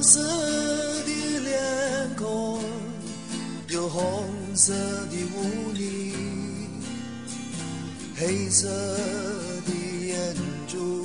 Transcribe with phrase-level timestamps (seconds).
[0.00, 0.18] 黄色
[1.02, 2.58] 的脸孔，
[3.68, 4.24] 有红
[4.54, 6.14] 色的污泥，
[8.16, 8.66] 黑色
[9.66, 10.34] 的眼
[10.66, 11.04] 珠，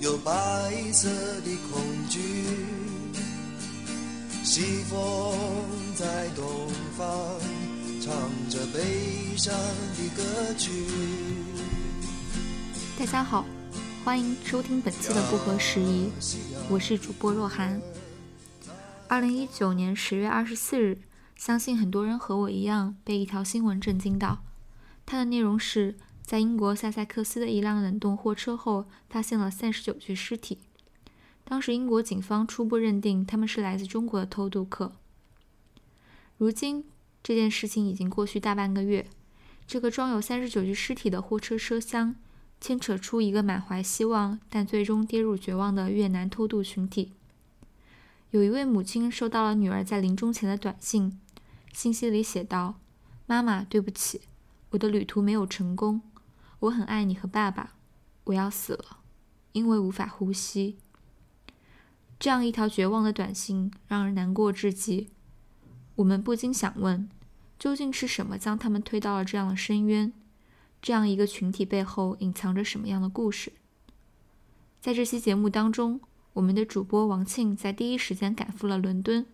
[0.00, 0.32] 有白
[0.92, 1.08] 色
[1.44, 2.18] 的恐惧。
[4.42, 5.38] 西风
[5.94, 6.44] 在东
[6.98, 7.06] 方，
[8.00, 8.12] 唱
[8.50, 10.72] 着悲伤的歌曲。
[12.98, 13.46] 大家好，
[14.06, 16.08] 欢迎收听本期的不合时宜，
[16.70, 17.82] 我是主播若涵。
[19.08, 21.00] 二零一九年十月二十四日，
[21.34, 24.44] 相信很多人和我一样被一条新闻震惊到。
[25.04, 30.60] 它的内容是在英国萨塞克斯的一辆冷冻货车后，发现了三十九具尸体。
[31.42, 34.92] 当时英国警方初步认定他们是来自中国的偷渡客。
[36.36, 36.84] 如今
[37.24, 39.08] 这件事情已经过去大半个月，
[39.66, 42.14] 这个装有三十九具尸体的货车车厢。
[42.60, 47.12] 牵扯出一个满怀希望但最终跌入绝望的越南偷渡群体。
[48.30, 51.18] 有一位母亲收到了女儿在临终前的短信，
[51.72, 52.74] 信息里写道
[53.26, 54.22] ：“妈妈，对不起，
[54.70, 56.02] 我的旅途没有成功。
[56.60, 57.74] 我很爱你和爸爸，
[58.24, 58.98] 我要死了，
[59.52, 60.76] 因为无法呼吸。”
[62.18, 65.10] 这样一条绝望的短信让人难过至极。
[65.96, 67.08] 我们不禁想问：
[67.58, 70.12] 究竟是什么将他们推到了这样的深渊？
[70.86, 73.50] 这样一个群体背后隐藏着什么样的故事？
[74.80, 76.00] 在这期节目当中，
[76.34, 79.26] 我们的主播王庆在第一时间赶赴了伦敦，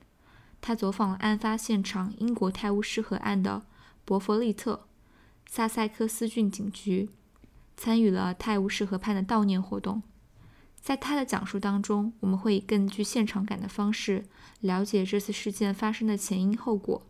[0.63, 3.67] 他走访了案发现场英国泰晤士河岸的
[4.07, 4.87] 伯弗利特
[5.47, 7.11] 萨塞克斯郡警局，
[7.77, 10.03] 参与了泰晤士河畔的悼念活动。
[10.81, 14.25] 在他的讲述当中，我们会以更具现场感的方式
[14.61, 17.03] 了解这次事件发生的前因后果。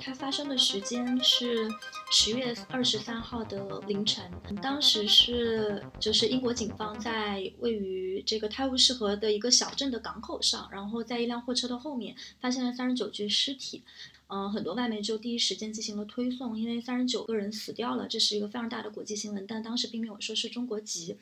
[0.00, 1.68] 它发生的时间是
[2.10, 4.30] 十月二十三号的凌晨，
[4.62, 13.82] 当时是就是英国警方在位于这个泰晤士河的一个小镇的港口上，然后在一辆货车的后面发现了三十九具尸体，
[14.28, 21.16] 嗯，很多外媒就第一时间进行了推送，因为三十九个人死掉了，这是一个非常大的国际新闻，但当时并没有说是中国籍。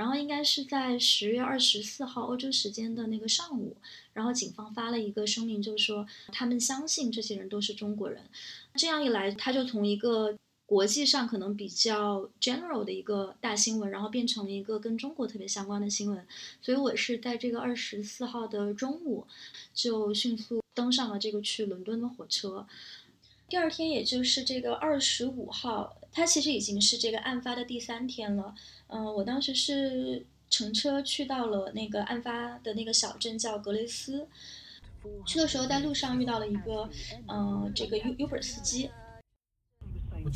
[0.00, 3.76] 然后应该是在十月二十四号欧洲时间的那个上午，
[4.14, 8.22] 然后警方发了一个声明，就说他们相信这些人都是中国人。
[8.76, 10.34] 这样一来，他就从一个
[10.64, 16.26] 国际上可能比较 general 的一个大新闻，然后变成了一个跟中国特别相关的新闻。
[16.62, 19.26] 所以我是在这个二十四号的中午，
[19.74, 22.66] 就迅速登上了这个去伦敦的火车。
[23.50, 28.54] 第二天，也就是这个二十五号，它其实已经是这个案发的第三天了。
[28.86, 34.28] 嗯，我当时是乘车去到了那个案发的那个小镇，叫格雷斯。
[35.26, 36.88] 去的时候，在路上遇到了一个，
[37.26, 38.88] 嗯，这个 U Uber 司机。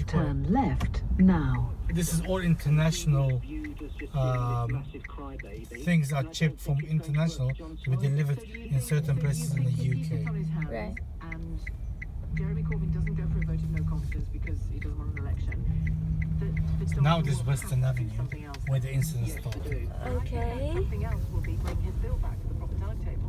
[0.08, 1.70] Turn left now.
[1.94, 3.41] This is all international
[4.14, 4.82] um,
[5.84, 7.52] things are shipped from international
[7.84, 10.25] to be delivered in certain places in the UK.
[10.69, 10.94] Right.
[12.36, 15.18] Jeremy Corbyn doesn't go for a vote of no confidence because he doesn't want an
[15.24, 15.56] election.
[17.00, 18.10] Now this Western Avenue,
[18.68, 19.88] where the incident started.
[20.04, 20.74] OK。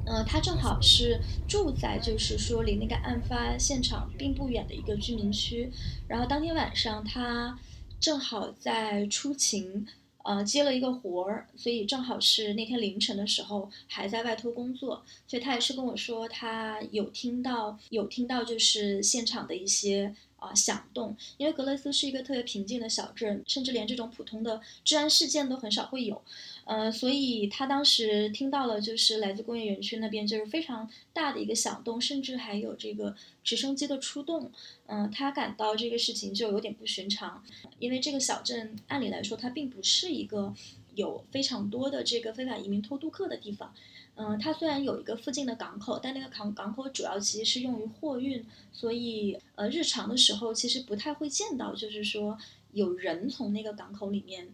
[0.07, 5.71] 嗯，他正好是住在就是说离那个案发现场并不远的一个居民区，
[6.07, 7.57] 然后当天晚上他
[7.99, 9.87] 正好在出勤，
[10.25, 20.13] 呃，接了一个活儿，所以正好是那天凌晨的时候还在外头工作，所以他也是跟我说他有听到有听到就是现场的一些。
[20.45, 26.21] 啊，响动，因为格雷斯是一个特别平静的小镇，甚至连这种普通的治安事件都很少会有，
[26.65, 34.51] 呃，所以他当时听到了，就是来自工业园区那边就是非常大的一个响动，甚至还有这个直升机的出动，
[34.87, 37.43] 嗯，他感到这个事情就有点不寻常，
[37.79, 40.53] 因为这个小镇按理来说它并不是一个
[40.95, 43.73] 有非常多的这个非法移民偷渡客的地方。
[44.15, 52.37] 嗯，它虽然有一个附近的港口，但那个港港口主要其实是用于货运，所以呃日常的时候其实不太会见到，就是说
[52.71, 54.47] 有人从那个港口里面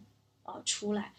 [0.44, 1.12] 呃出来。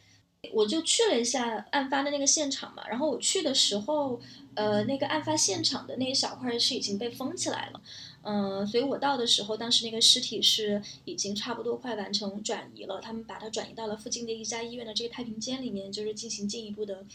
[0.51, 4.19] 我就去了一下案发的那个现场嘛，然后我去的时候，
[4.55, 7.79] 呃那个案发现场的那一小块是已经被封起来了，
[8.23, 17.05] 嗯，所以我到的时候，当时那个尸体是已经差不多快完成转移了，他们把它转移到了附近的一家医院的这个太平间里面，就是进行进一步的。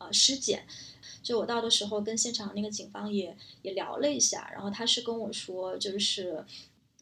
[0.00, 0.64] 呃，尸检，
[1.24, 6.44] 就我到的时候跟现场那个警方也也聊了一下，然后他是跟我说，就是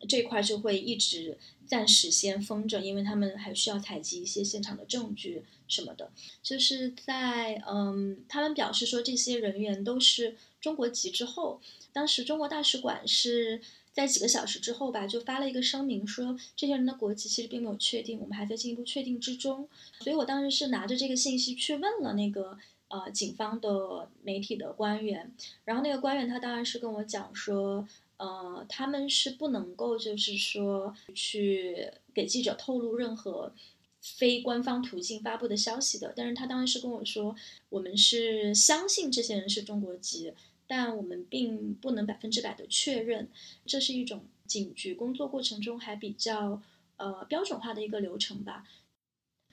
[0.08, 1.36] 这块就会一直
[1.66, 6.10] 暂时先封着，因为他们还需要采集一些现场的证据什么的。
[6.42, 11.60] 就是在嗯，他们表示说这些人员都是中国籍之后，
[11.96, 13.58] 当时中国大使馆是
[13.90, 19.66] 在几个小时之后吧，就发了一个声明说，这些人的国籍其实并没有确定，我们还在进一步确定之中。
[20.00, 22.58] 所以我当时是拿着这个信息去问了那个
[22.88, 25.32] 呃警方的媒体的官员，
[25.64, 27.88] 然后那个官员他当然是跟我讲说，
[28.18, 33.54] 呃，他们是不能够就是说去给记者透露任何。
[34.02, 37.34] 非官方途径发布的消息的，但是他当时是跟我说，
[37.70, 40.32] 我们是相信这些人是中国籍，
[40.66, 43.28] 但我们并不能百分之百的确认，
[43.64, 46.60] 这是一种警局工作过程中还比较
[46.96, 48.66] 呃标准化的一个流程吧。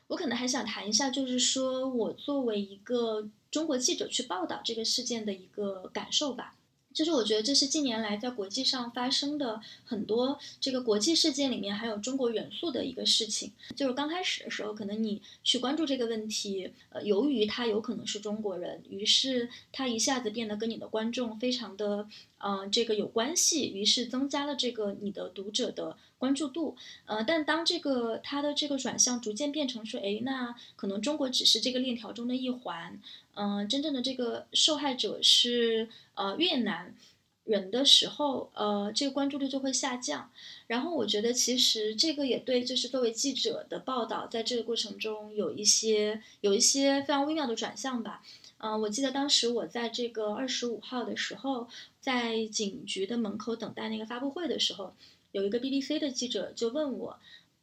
[0.07, 6.56] 我可能还想谈一下，就是说我作为一个中国记者去报道这个事件的一个感受吧。
[6.93, 13.51] 就是我觉得这是近年来在国际上发生的很多这个国际事件里面还有中国元素的一个事情。
[13.75, 22.07] 就是刚开始的时候，可能你去关注这个问题，呃，由于他有可能是中国人，于是他一下子变得跟你的观众非常的。
[22.43, 26.77] 呃，这个有关系，于是增加了这个你的读者的关注度。
[27.05, 32.97] 呃，但当这个它的这个转向逐渐变成说，哎，那可能中国只是这个链条中的一环，
[33.33, 36.95] 嗯，真正的这个受害者是呃越南
[37.43, 40.31] 人的时候，呃，这个关注度就会下降。
[40.67, 48.23] 然后我觉得其实这个也对，就是作为记者的报道，在这个过程中有一些有一些非常微妙的转向吧。
[48.65, 51.67] 嗯，我记得当时我在这个二十五号的时候，
[51.99, 54.93] 在警局的门口等待那个发布会的时候，
[55.33, 57.19] 有一个 BBC 的记者就问我：“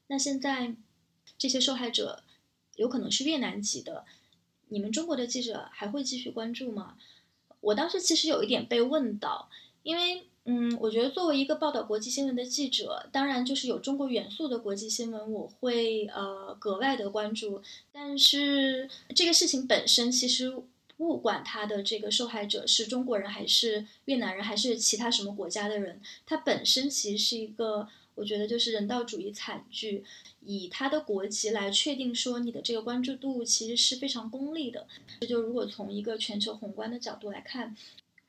[0.09, 0.75] 那现在
[1.39, 2.23] 这些受害者
[2.77, 4.05] 有可能是越南籍的，
[4.69, 6.97] 你们中国的记者还会继续关注吗？”
[7.63, 9.49] 我当时其实有一点被问到，
[9.83, 17.63] 因为嗯，我觉得作为一个报道国际新闻的记者，当然就是有中国元素的国际新闻，我会呃格外的关注，
[17.93, 20.63] 但是这个事情本身其实。
[21.01, 30.05] 不管他的这个受害者是中国人还是越南人还是其他什么国家的人，他本身其实是一个，我觉得就是人道主义惨剧。
[30.45, 34.87] 以他的国籍来确定说你的这个关注度其实是非常功利的。
[35.21, 37.75] 这就如果从一个全球宏观的角度来看。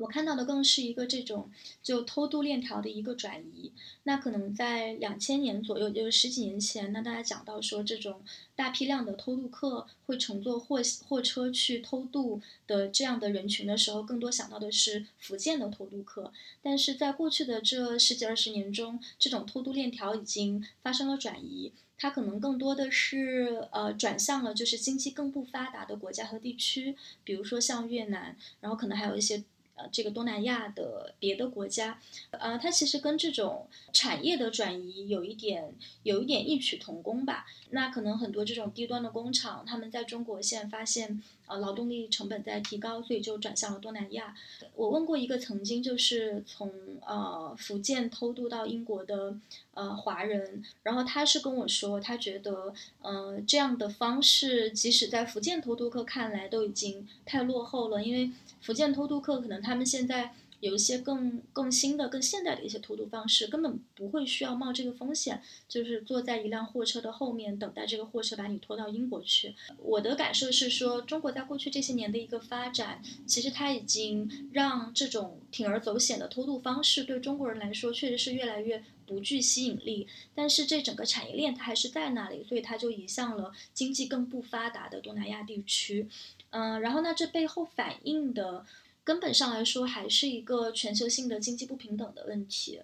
[0.01, 1.49] 我看到的更是一个这种
[1.81, 3.71] 就偷渡链条的一个转移。
[4.03, 8.21] 那可能在两千年左右，就是十几年前，那大家讲到说这种
[8.55, 16.33] 大批量的偷渡客会乘坐货货车去偷渡的这样的人群的时候，更多想到的是福建的偷渡客。
[16.63, 29.43] 但是在过去的这十几二十年中，这种偷渡链条已经发生了转移，它可能更多的是呃转向了就是经济更不发达的国家和地区，比如说像越南，然后可能还有一些。
[29.91, 31.99] 这个东南亚的别的国家，
[32.31, 35.73] 呃，它其实跟这种产业的转移有一点
[36.03, 37.45] 有一点异曲同工吧。
[37.69, 44.35] 那可能很多这种低端的工厂，他们在中国现在发现，呃，劳动力成本在提高，所以就转向了东南亚。
[44.75, 46.71] 我问过一个曾经就是从
[47.05, 49.35] 呃福建偷渡到英国的
[49.73, 58.31] 呃华人，然后他是跟我说，他觉得，呃，这样的方式即使在福建偷渡客看来都已经太落后了，因为。
[58.61, 69.53] 福建偷渡客可能他们现在有一些更更新的、更现代的一些偷渡方式，根本不会需要冒这个风险，就是坐在一辆货车的后面等待这个货车把你拖到英国去。
[69.77, 80.07] 我的感受是说，中国在过去这些年的一个发展，其实它已经让这种铤而走险的偷渡方式对中国人来说确实是越来越不具吸引力。
[80.33, 86.07] 但是这整个产业链它还是在那里，所以它就移向了经济更不发达的东南亚地区。
[86.51, 88.65] 嗯，然后呢，这背后反映的
[89.03, 92.81] 根本上来说，还是一个全球性的经济不平等的问题。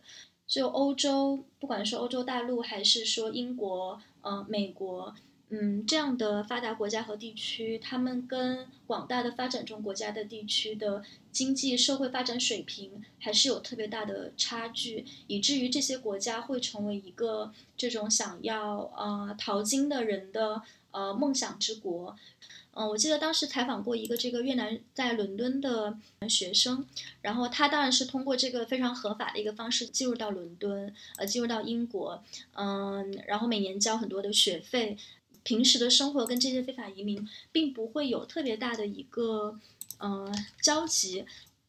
[0.48, 5.14] 就欧洲，不管是欧洲大陆，还是说英国、呃美国，
[5.50, 22.16] 嗯，这样的发达国家和地区，他们跟广大的发展中国家的地区的经济社会发展水平，还是有特别大的差距，以至于这些国家会成为一个这种想要呃淘金的人的呃梦想之国。
[22.80, 25.98] 嗯，我记得当时采访过一个这个越南在伦敦的
[26.30, 26.86] 学生，
[27.22, 34.96] 然后他当然是通过这个非常合法的一个方式进入到伦敦，呃，进入到英国，嗯，然后每年交很多的学费，
[35.42, 39.60] 平时的生活跟这些非法移民并不会有特别大的一个
[39.98, 40.32] 呃
[40.62, 41.26] 交集。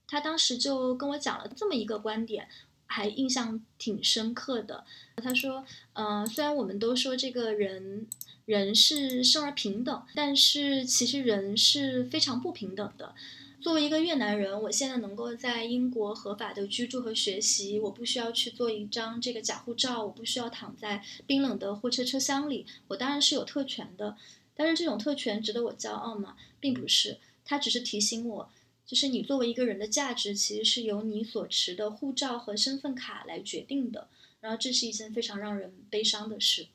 [0.06, 2.46] 他当时就跟我讲了这么一个观点，
[2.84, 4.84] 还印象挺深刻的。
[5.16, 8.06] 他说，嗯，虽然我们都说这个人。
[8.48, 13.14] 人是生而平等，但是其实人是非常不平等的。
[13.60, 24.16] 作为一个越南人，我现在能够在英国合法的居住和学习，我不需要去做一张这个假护照，我不需要躺在冰冷的货车车厢里，我当然是有特权的。
[24.56, 26.34] 但是这种特权值得我骄傲吗？
[26.58, 28.50] 并不是，它只是提醒我，
[28.86, 34.08] 就是你作为一个人的价值，其实是由你所持的护照和身份卡来决定的。
[34.40, 36.68] 然后这是一件非常让人悲伤的事。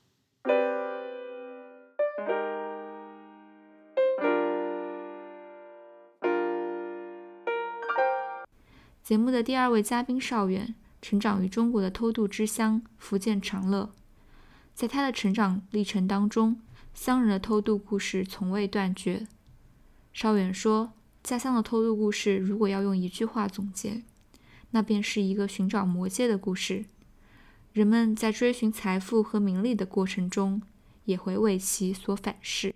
[9.04, 13.92] 节目的第二位嘉宾邵远，成长于中国的偷渡之乡福建长乐，
[14.74, 16.62] 在他的成长历程当中，
[16.94, 19.28] 乡人的偷渡故事从未断绝。
[20.14, 20.94] 邵远说。
[21.22, 24.04] 家乡的偷渡故事，如果要用一句话总结，
[24.72, 26.84] 那便是一个寻找魔戒的故事。
[27.72, 30.62] 人们在追寻财富和名利的过程中，
[31.06, 32.76] 也会为其所反噬。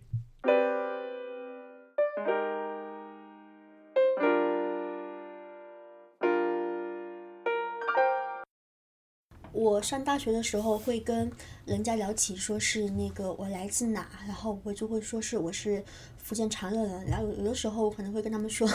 [9.78, 11.32] 我上大学的时候会跟
[11.64, 15.84] 人家聊起，说是那个我来自哪，然后我就会说是我是
[16.18, 18.68] 福建长乐人，然后有的时候我可能会跟他们说，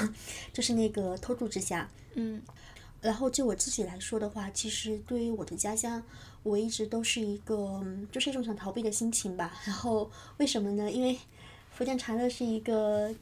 [0.52, 2.40] 就是那个偷渡之家，嗯，
[3.00, 6.00] 然后就我自己来说的话，其实对于我的家乡，
[6.44, 9.52] 我一直都是一个就是一种想逃避的心情吧。
[9.66, 10.88] 然后为什么呢？
[10.88, 11.18] 因为
[11.72, 13.12] 福建长乐是一个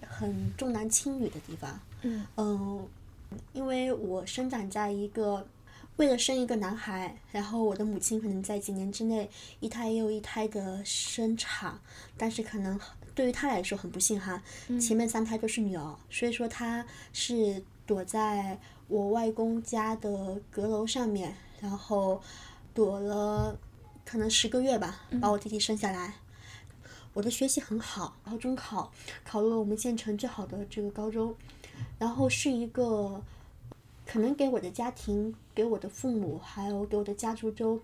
[0.00, 2.88] 很重男轻女的地方，嗯嗯，
[3.52, 5.46] 因为我生长在一个。
[5.98, 9.28] 为了生一个男孩，然后我的母亲可能在几年之内
[9.58, 11.76] 一胎又一胎的生产，
[12.16, 12.78] 但是可能
[13.16, 14.40] 对于她来说很不幸哈，
[14.80, 22.22] 前面三胎都是女儿，所以说她是躲在我外公家的阁楼上面，然后
[22.72, 23.58] 躲了
[24.04, 26.14] 可能十个月吧，把我弟弟生下来。
[27.12, 28.92] 我的学习很好，然后中考
[29.24, 31.34] 考入了我们县城最好的这个高中，
[31.98, 33.20] 然后是一个。
[34.10, 37.78] 可能给我的家庭、给我的父母，还有给我的家族都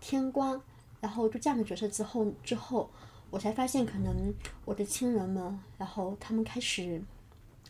[0.00, 0.62] 添光，
[1.00, 2.88] 然后就这样的角色之后，之后
[3.28, 4.32] 我才发现，可能
[4.64, 7.02] 我的亲人们，然后他们开始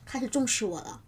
[0.05, 1.03] 开始重视我了。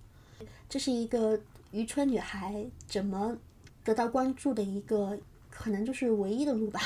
[0.70, 1.38] 这是一个
[1.70, 3.36] 渔村女孩怎么
[3.84, 5.18] 得到关注的一个，
[5.50, 6.80] 可能就是唯一的路吧，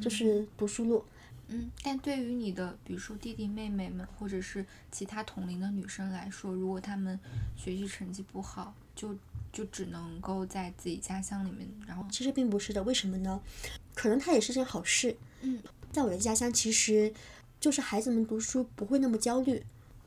[0.00, 1.04] 就是读书路。
[1.46, 7.16] 嗯，但对于你的，比如说弟弟妹妹们，或者是其他同龄的女生来说，如果她们
[7.56, 9.14] 学习成绩不好，就
[9.52, 13.40] 就只能够在自己家乡里面，然后其实并不是的，为什么呢？
[13.94, 15.16] 可能它也是件好事。
[15.40, 17.12] 嗯，在我的家乡，其实
[17.60, 19.62] 就是孩子们读书不会那么焦虑。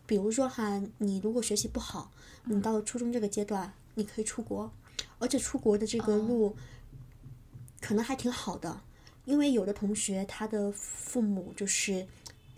[0.05, 2.11] 比如说哈，你如果学习不好，
[2.43, 4.71] 你到了初中这个阶段，你可以出国，
[5.19, 6.55] 而且出国的这个路
[7.81, 8.81] 可能还挺好的，
[9.25, 12.07] 因为有的同学他的父母就是。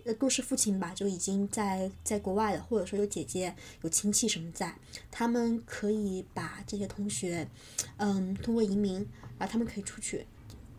[0.08, 4.74] 呃，都是父亲吧，就已经在在国外了，或者说有姐姐、有亲戚什么在，
[5.12, 7.46] 他们可以把这些同学，
[7.98, 9.06] 嗯，通过移民，
[9.38, 10.26] 然后他们可以出去。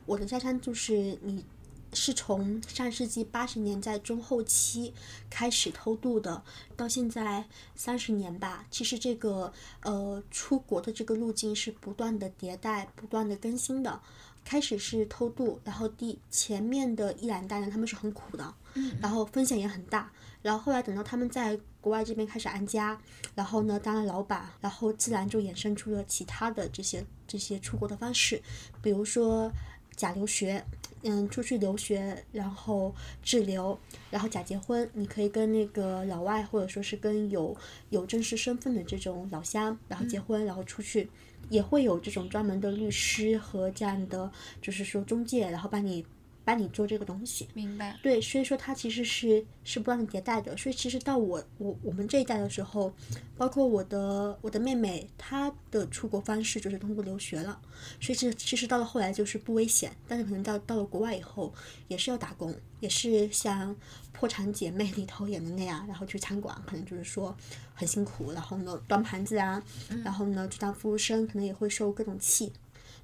[0.07, 1.45] 我的家乡就是你，
[1.93, 4.95] 是从上世纪八十年代中后期
[5.29, 6.43] 开始偷渡的，
[6.75, 7.45] 到现在
[7.75, 8.65] 三十年吧。
[8.71, 14.01] 其实这个呃出国的这个路径是不断的迭代、不断的更新的。
[14.49, 18.55] 开始是偷渡，然后第前面的一两代人他们是很苦的，
[18.99, 22.99] 然后风险也很大，然后后来等到他们在国外这边开始安家，
[23.35, 28.41] 然后呢当了老板，然后自然就衍生出了其他的这些这些出国的方式，
[28.81, 29.53] 比如说
[29.95, 30.65] 假留学，
[31.03, 33.79] 嗯，出去留学，然后滞留，
[34.11, 37.55] 然后假结婚，你可以跟那个老外或者说是跟有
[37.91, 41.11] 有正式身份的这种老乡，然后结婚，然后出去。
[41.49, 46.05] 也会有这种专门的律师和这样的，就是说中介，然后帮你。
[46.49, 47.95] 帮你做这个东西，明白？
[48.03, 50.57] 对，所以说它其实是是不断的迭代的。
[50.57, 52.91] 所以其实到我我我们这一代的时候，
[53.37, 57.61] 包括我的我的妹妹，她的出国方式就是通过留学了。
[58.01, 61.53] 所以其实其实到了后来就是不危险，但是可能到到了国外以后，
[61.87, 63.77] 也是要打工，也是像
[64.13, 67.37] 《破产姐妹》里头演的那样，然后去餐馆，可能就是说
[67.75, 69.63] 很辛苦，然后呢端盘子啊，
[70.03, 72.51] 然后呢去当服务生，可能也会受各种气。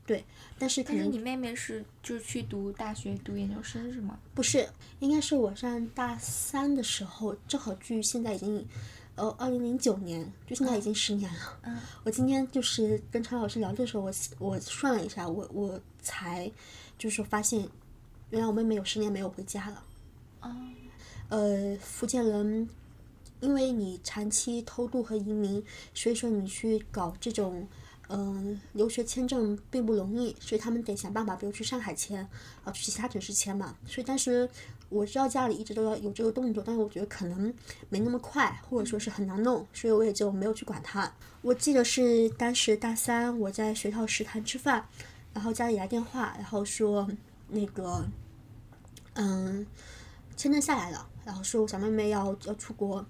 [0.07, 0.23] 对，
[0.59, 4.19] 但是可能你妹妹是就去读大学、读研究生是吗？
[4.35, 4.69] 不是，
[5.01, 8.67] 应该是我上大三的时候，正好距现在已经，
[9.15, 11.59] 呃，二零零九年，就现在已经十年了。
[11.63, 11.79] 嗯。
[12.03, 16.53] 我今天就是跟常老师聊的时候，我我算了一下，我我才
[16.99, 17.67] 就是发现，
[18.29, 19.83] 原来我妹妹有十年没有回家了。
[20.43, 20.55] 哦。
[21.31, 22.69] 呃，福建人，
[23.41, 27.67] 因为你长期偷渡和移民，所以说你去搞这种。
[28.09, 32.29] 嗯，留学签证并不容易，所以他们得想办法，比如去上海签，
[32.63, 33.75] 啊，去其他城市签嘛。
[33.87, 34.49] 所以当时
[34.91, 37.53] 我知道家里一直都要有这个动作，但是我觉得可能
[37.89, 41.11] 没那么快，或者说是很难弄，所以我也就没有去管它。
[41.41, 44.87] 我记得是当时大三，我在学校食堂吃饭，
[45.33, 47.09] 然后家里来电话，然后说
[47.49, 48.07] 那个，
[49.15, 49.67] 嗯，
[50.37, 53.05] 签证下来了，然后说小妹妹要要出国。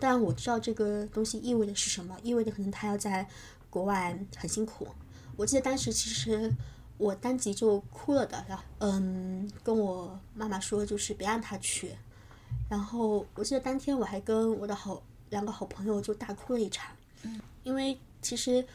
[0.00, 3.26] 但我知道这个东西意味着是什么，意味着可能他要在
[3.70, 4.88] 国外很辛苦。
[5.36, 6.52] 我记得当时其实
[6.96, 11.94] 我当即就哭了的，然后嗯跟我妈妈说就是别让她去，
[12.68, 16.96] 然后我记得当天我还跟我的好两个好朋友就大哭了一场，
[17.62, 18.66] 因为其实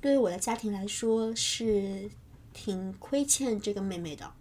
[0.00, 2.08] 对于我的家庭来说是
[2.52, 4.32] 挺亏欠这个妹妹的。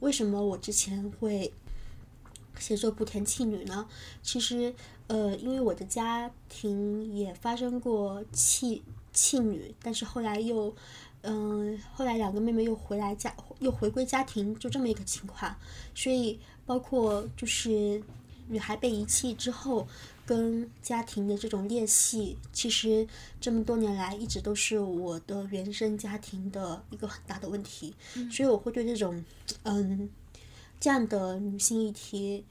[0.00, 1.52] 为什么我之前会
[2.58, 3.88] 写作莆田弃女呢？
[4.22, 4.74] 其实，
[5.12, 10.74] 呃，因为我的家庭也发生过弃弃女，但是后来又，
[11.20, 15.54] 嗯、后来两个妹妹又回来家，又回归家庭，就这么一个情况。
[15.94, 18.02] 所以，包括就是
[18.48, 19.86] 女孩被遗弃之后，
[20.24, 23.06] 跟家庭的这种裂隙，其实
[23.38, 27.94] 这么多年来一直都是我的原生家庭的一个很大的问题。
[28.30, 29.22] 所以我会对这种，
[29.64, 30.08] 嗯，
[30.80, 32.46] 这样的女性议题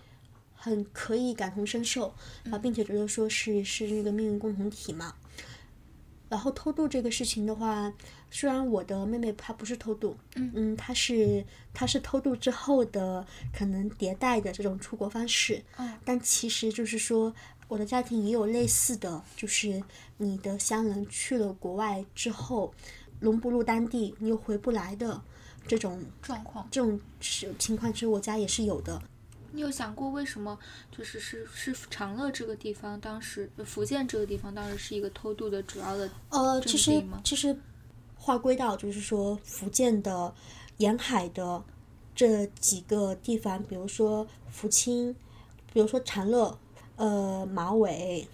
[0.63, 2.13] 很可以感同身受
[2.51, 5.15] 啊，并且觉得说是是这个命运共同体嘛。
[6.29, 7.91] 然后偷渡这个事情的话，
[8.29, 15.61] 虽然我的妹妹她不是偷渡，嗯她是她是偷渡之后的可能迭代的这种出国方式，
[16.05, 17.33] 但其实就是说
[17.67, 19.83] 我的家庭也有类似的，就是
[20.17, 22.73] 你的乡人去了国外之后，
[23.19, 25.21] 融不入当地，你又回不来的
[25.67, 26.65] 这种状况。
[26.71, 29.01] 这种是情况，其实我家也是有的。
[29.53, 30.57] 你有想过为什么
[30.91, 37.57] 就是是是长乐这个地方当时呃福建这个地方当时是一个偷渡的主要的呃，阵其实其实
[38.15, 40.33] 划归到就是说福建的
[40.77, 41.63] 沿海的
[42.15, 45.13] 这几个地方，比如说福清，
[45.73, 46.57] 比如说长乐，
[46.95, 48.27] 呃，马尾，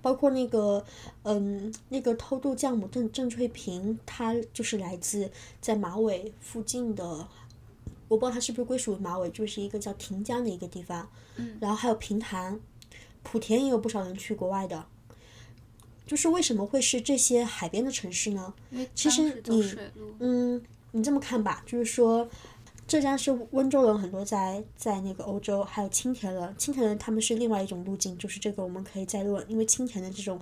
[0.00, 0.84] 包括那个
[1.22, 5.30] 嗯那个偷渡教母郑郑翠萍，她就是来自
[5.60, 7.28] 在马尾附近的。
[8.10, 12.58] 我不知道它是不是归属于马尾，就是一个叫亭江的一个地方，嗯然后还有平潭，
[13.22, 14.84] 莆田也有不少人去国外的，
[16.04, 18.52] 就是为什么会是这些海边的城市呢？
[18.96, 19.76] 其实你
[20.18, 22.28] 嗯，你这么看吧，就是说，
[22.88, 30.40] 浙江是温州人很多在在那个欧洲，还有青田人，青田人他们是另外一种路径，就是这个我们可以再论，因为青田的这种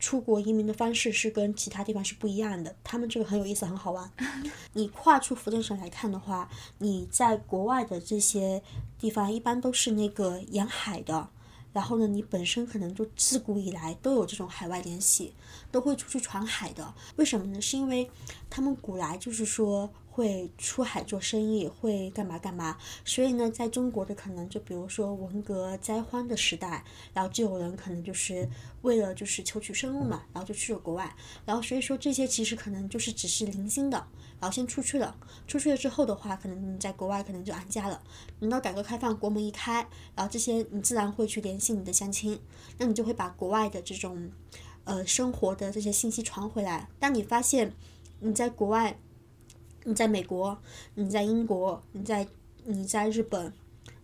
[0.00, 4.10] 出国移民的方式是跟其他地方是不一样的，他们这个很有意思，很好玩。
[4.72, 8.62] 你跨出福建省来看的话，你在国外的这些
[8.98, 11.28] 地方一般都是那个沿海的。
[11.72, 15.32] 然后呢，你本身可能就自古以来都有这种海外联系，
[15.70, 16.94] 都会出去闯海的。
[17.16, 17.60] 为什么呢？
[17.60, 18.10] 是因为
[18.48, 22.76] 他们古来就是说会出海做生意，会干嘛干嘛。
[23.04, 28.48] 所以呢，在中国的可能就比如说文革灾荒的时代，然后就有人可能就是
[28.82, 31.14] 为了就是求取生路嘛，然后就去了国外。
[31.46, 34.04] 然后所以说这些其实可能就是只是零星的，
[34.40, 35.16] 然后先出去了。
[35.46, 38.02] 出去了之后的话，可能你在国外可能就安家了。
[38.40, 42.40] 等到改革开放，国门一开，然后这些你自然会去联系你的相亲，
[42.78, 44.30] 那你就会把国外的这种
[44.84, 46.88] 呃生活的这些信息传回来。
[46.98, 47.74] 当你发现
[48.20, 48.98] 你在国外，
[49.84, 50.58] 你在美国，
[50.94, 52.26] 你在英国，你在
[52.64, 53.52] 你在日本，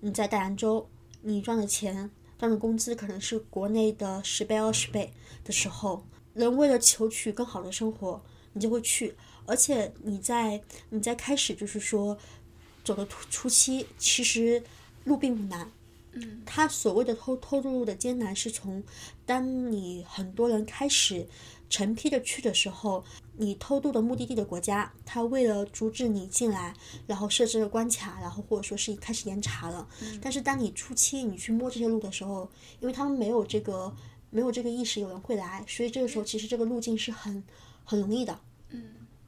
[0.00, 0.88] 你在大洋洲，
[1.22, 5.12] 你赚的钱赚的工资可能是国内的十倍二十倍
[5.44, 8.22] 的时候，人为了求取更好的生活，
[8.52, 9.16] 你就会去。
[9.46, 12.16] 而且你在你在开始就是说
[12.84, 14.62] 走的初初期，其实
[15.04, 15.70] 路并不难。
[16.12, 18.82] 嗯，他所谓的偷偷渡路的艰难，是从
[19.26, 21.28] 当你很多人开始
[21.68, 23.04] 成批的去的时候，
[23.36, 26.74] 你偷渡的目的地的国家，他为了阻止你进来，
[27.06, 29.86] 然后设置了关卡，然后或者说是开始严查了。
[30.22, 33.94] 但是当你初期你去摸这些路的时候，因为他们没有这个
[34.30, 37.44] 没有这个意识，有人会来，所以这个时候其实这个路径是很
[37.84, 38.40] 很容易的。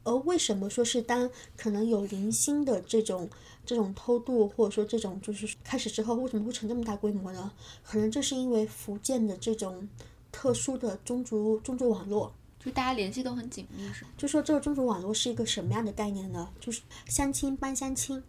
[0.09, 3.29] 而为什么说是当可能有零星的这种
[3.67, 7.53] 这种偷渡，或者说这种就是开始之后，为什么会成这么大规模呢？
[7.85, 9.89] 可能这是因为福建的这种
[10.33, 12.33] 特殊的宗族宗族网络。
[12.59, 14.11] 就大家联系都很紧密，是吗？
[14.17, 16.49] 就说这个宗族网络是一个什么样的概念呢？
[16.59, 18.23] 就是相亲帮相亲，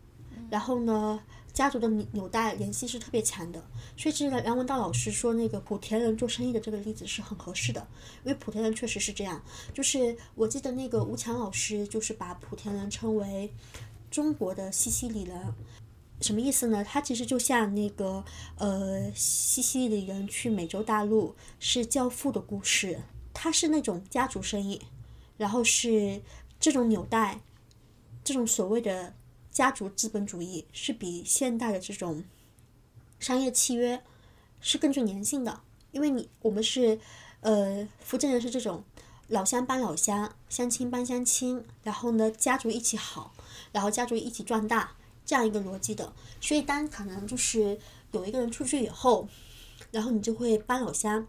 [0.49, 1.19] 然后呢，
[1.59, 3.61] 家族的纽纽带联系是特别强的。
[3.97, 7.85] 所以其实梁文道老师说那个莆田人做生意的这个例子是很合适的，
[8.23, 9.43] 因为莆田人确实是这样。
[9.73, 13.51] 就是我记得那个吴强老师就是把莆田人称为
[14.09, 15.53] 中国的西西里人。
[16.21, 16.81] 什么意思呢？
[16.81, 18.23] 他其实就像那个
[18.57, 23.01] 呃，西西里人去美洲大陆是教父的故事，
[23.33, 24.81] 他是那种家族生意，
[25.35, 26.21] 然后是
[26.57, 27.41] 这种纽带，
[28.23, 29.13] 这种所谓的
[29.59, 32.23] 家族资本主义是比现代的这种
[33.19, 34.01] 商业契约
[34.61, 35.59] 是更具粘性的，
[35.91, 36.97] 因为你我们是
[37.41, 38.85] 呃福建人是这种
[39.27, 43.33] 老乡帮老乡，乡亲帮乡亲，然后呢家族一起好，
[43.73, 44.95] 然后家族一起壮大
[45.25, 47.77] 这样一个逻辑的，所以当可能就是
[48.13, 49.27] 有一个人出去以后，
[49.91, 51.27] 然后你就会搬老乡，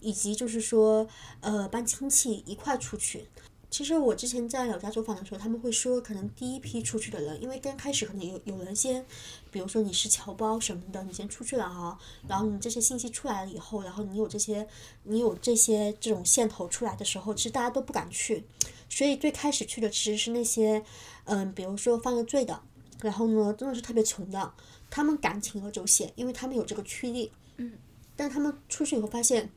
[0.00, 1.06] 以及就是说
[1.40, 3.28] 呃搬亲戚一块出去。
[3.68, 9.04] 其实我之前在老家走访的时候，他们会说，可能第一批出去的人，因为刚开始可能有有人先，
[9.50, 11.98] 比如说你是侨胞什么的，你先出去了哈，
[12.28, 14.66] 然后你这些信息出来了以后，然后你有这些，
[15.02, 18.44] 你有这些这种线头出来的时候，其实大家都不敢去，
[18.88, 20.82] 所以最开始去的其实是那些，
[21.24, 22.62] 嗯，比如说犯了罪的，
[23.02, 24.54] 然后呢，真的是特别穷的，
[24.88, 27.72] 他们敢铤而走险，因为他们有这个驱力，嗯，
[28.14, 29.50] 但他们出去以后发现，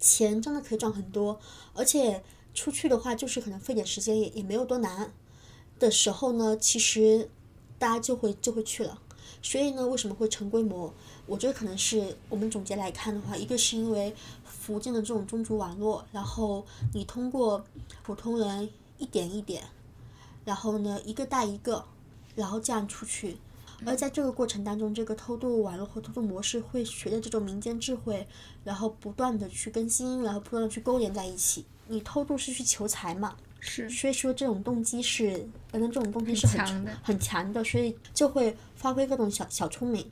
[0.00, 1.38] 钱真的可以赚很多，
[1.74, 2.24] 而且。
[2.56, 5.12] 出去的话，就是可能费点时间，也也没有多难。
[5.78, 7.28] 的时候呢，其实
[7.78, 8.98] 大家就会就会去了。
[9.42, 10.92] 所以呢，为什么会成规模？
[11.26, 14.14] 我觉得可能是我们总结来看的话，一个是因为
[14.44, 16.64] 福建的这种宗族网络，然后
[16.94, 17.62] 你通过
[18.02, 19.62] 普通人一点一点，
[20.44, 21.84] 然后呢一个带一个，
[22.34, 23.36] 然后这样出去。
[23.84, 28.26] 而在这个过程当中，这个偷渡网络和偷渡模式会随着这种民间智慧，
[28.64, 31.66] 然后不断的去更新，然后不断的去勾连在一起。
[31.88, 33.36] 你偷渡是去求财嘛？
[33.60, 40.08] 是，所以说这种动机是，反正这种动机是很强的，很强的，所以就会发挥各种小小聪明。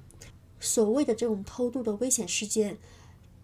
[0.58, 2.76] 所谓的这种偷渡的危险事件，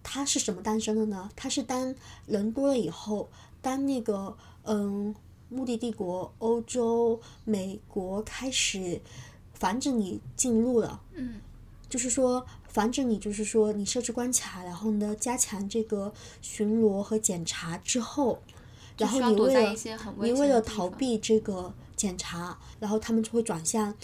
[0.03, 1.31] 它是什么诞生的呢？
[1.37, 1.95] 它是当
[2.27, 3.29] 人多了以后，
[3.61, 5.15] 当那个嗯
[5.49, 9.01] 目的帝国欧洲、美国开始
[9.55, 11.41] 防止你进入了，嗯，
[11.89, 12.47] 就是说。
[12.73, 18.41] 防止你，就是说你设置关卡，然后呢加强这个巡逻和检查之后，
[18.97, 19.77] 然后你为了
[20.23, 23.95] 你为了逃避这个检查，然后他们就会转向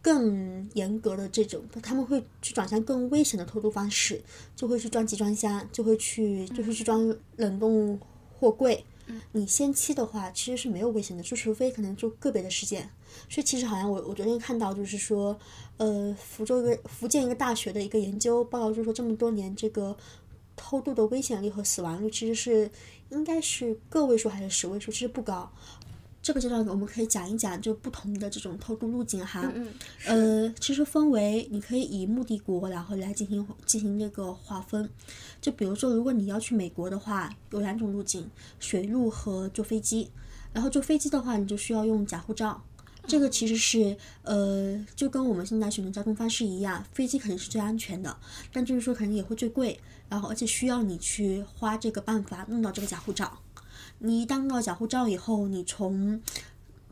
[0.00, 4.22] 更严格的这种，他们会去转向更危险的偷渡方式，
[4.54, 7.98] 就会去装集装箱，就会去就会去装冷冻
[8.38, 8.84] 货柜。
[9.30, 12.90] 你先期的话其实是没有危险的，就除非可能就个别的事件。
[13.28, 15.38] 所以其实好像我我昨天看到就是说，
[15.78, 19.96] 呃，福州一个福建一个大学的一个研究报告，就是说这么多年这个
[20.56, 22.70] 偷渡的危险率和死亡率其实是
[23.10, 25.50] 应该是个位数还是十位数，其实不高。
[26.22, 29.48] 这个阶段我们可以讲一讲就不同的这种偷渡路径哈，
[30.06, 34.90] 呃，其实分为你可以以目的国然后来进行进行这个划分，
[35.40, 40.10] 就比如说如果你要去美国的话，有两种路径，水路和坐飞机，
[40.52, 42.60] 然后坐飞机的话你就需要用假护照。
[43.06, 48.16] 这个其实是，呃，就跟我们现在选择交通方式一样，飞机肯定是最安全的，
[48.52, 53.38] 但就是说可能也会最贵，然后而且需要你去花这个办法弄到这个假护照。
[54.00, 56.20] 你一旦弄到假护照以后，你从，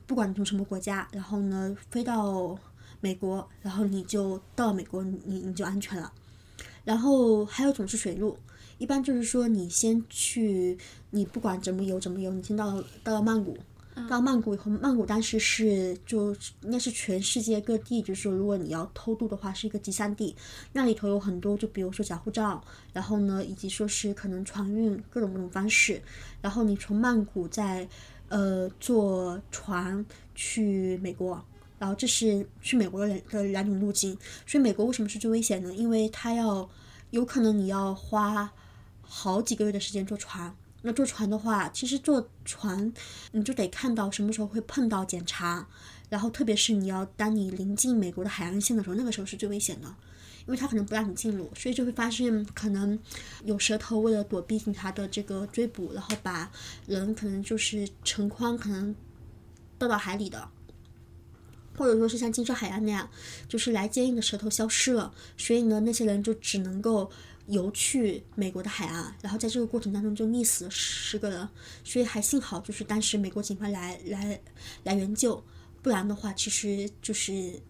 [0.07, 2.57] 不管你从什么国家，然后呢飞到
[3.00, 6.12] 美国，然后你就到美国，你你就安全了。
[6.85, 8.38] 然后还有种是水路，
[8.79, 10.79] 一般就是说你先去，
[11.11, 13.59] 你不管怎么游怎么游，你先到到曼谷。
[14.09, 20.35] 到曼谷以后，曼谷当时是就应该是全世界各地，就是说如果你要偷渡的话，是一个集散地。
[20.72, 26.02] 那里头有很多，就比如说假护照，然后呢，以及说是可能船运各种各种方式。
[26.42, 27.88] 然后你从曼谷再
[28.28, 30.04] 呃坐船
[30.35, 31.42] 去美国，
[31.78, 34.18] 然后这是去美国的两的两种路径。
[34.44, 35.72] 所以美国为什么是最危险呢？
[35.72, 36.68] 因为它要
[37.11, 38.52] 有可能你要花
[39.02, 40.54] 好几个月的时间坐船。
[40.87, 42.92] 那坐船的话，其实坐船
[43.33, 45.66] 你就得看到什么时候会碰到检查，
[46.11, 49.88] 然后特别是你要当你临近美国的海岸线的时候，那个时候是最危险的，
[50.47, 52.99] 因为他可能不让你进入，所以就会发现可能
[53.44, 56.53] 有蛇头为了躲避警察的这个追捕，然后把
[56.87, 58.94] 人可能就是成筐可能
[59.79, 60.47] 倒到海里的，
[61.79, 63.09] 或者说是像金沙海岸那样，
[63.49, 67.11] 就是来接应的蛇头消失了，所以呢，那些人就只能够。
[67.46, 71.48] 游去美国的海岸，然后在这个过程当中就溺死了十个人，
[71.85, 74.40] 所以还幸好就是当时美国警方来来
[74.83, 75.44] 来援救，
[75.83, 77.61] 不然的话其实就是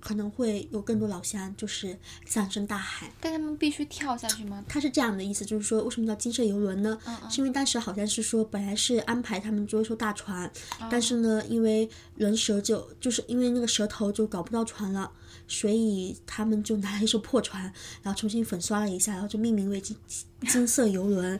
[0.00, 3.12] 可能会有更多老乡就是葬身大海。
[3.20, 4.64] 但他们必须跳下去吗？
[4.66, 6.98] 他是这样的意思，就是说为什么叫金色游轮呢？
[7.28, 10.50] 是因为当时好像是说本来是安排他们坐一艘大船，
[10.90, 15.12] 但是呢因为人蛇就就是因为那个蛇头就搞不到船了。
[15.48, 17.62] 所以他们就拿了一艘破船，
[18.02, 19.96] 然后重新粉刷了一下，然后就命名为金
[20.48, 21.38] 金色游轮，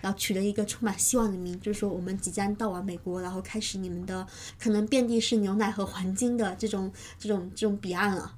[0.00, 4.26] 然后取了一个充满希望的名，就是说我们即将到往美国，然后开始你们的
[4.58, 8.34] 可能遍地是牛奶和黄金的这种这种这种彼岸了。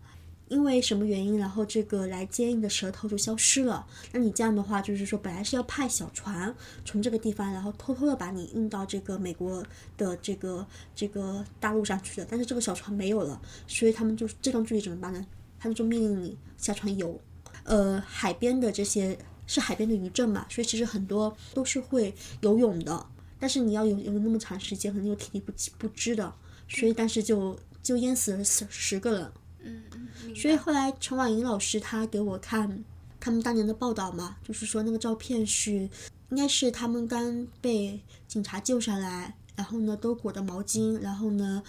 [0.55, 3.85] 因为什么原因，然后这个来接应的舌头就消失了。
[4.13, 9.61] 那你这样的话，就是说本来是要派小船从这个地方，然后偷偷的把你运到这个美国
[9.99, 10.65] 的这个
[10.95, 15.27] 这个大陆上去的，但是这个小船没有了，所以他们就这段距离怎么办呢？
[15.59, 17.21] 他们就命令你下船游。
[17.65, 23.05] 呃，海边的这些是海边的渔镇嘛，所以其实很多都是会游泳的，
[23.41, 26.33] 但是你要游游那么长时间，可能有体力不不支的，
[26.69, 29.33] 所以当时就就淹死了十十个人。
[29.65, 29.83] 嗯
[30.27, 30.35] 嗯。
[30.35, 32.85] 所以后来陈婉莹老师她给我看，
[33.19, 35.89] 他们当年的报道嘛，就是说那个照片是，
[36.31, 41.63] 应该是他们刚被警察救下来，然后呢都裹着毛巾，然后呢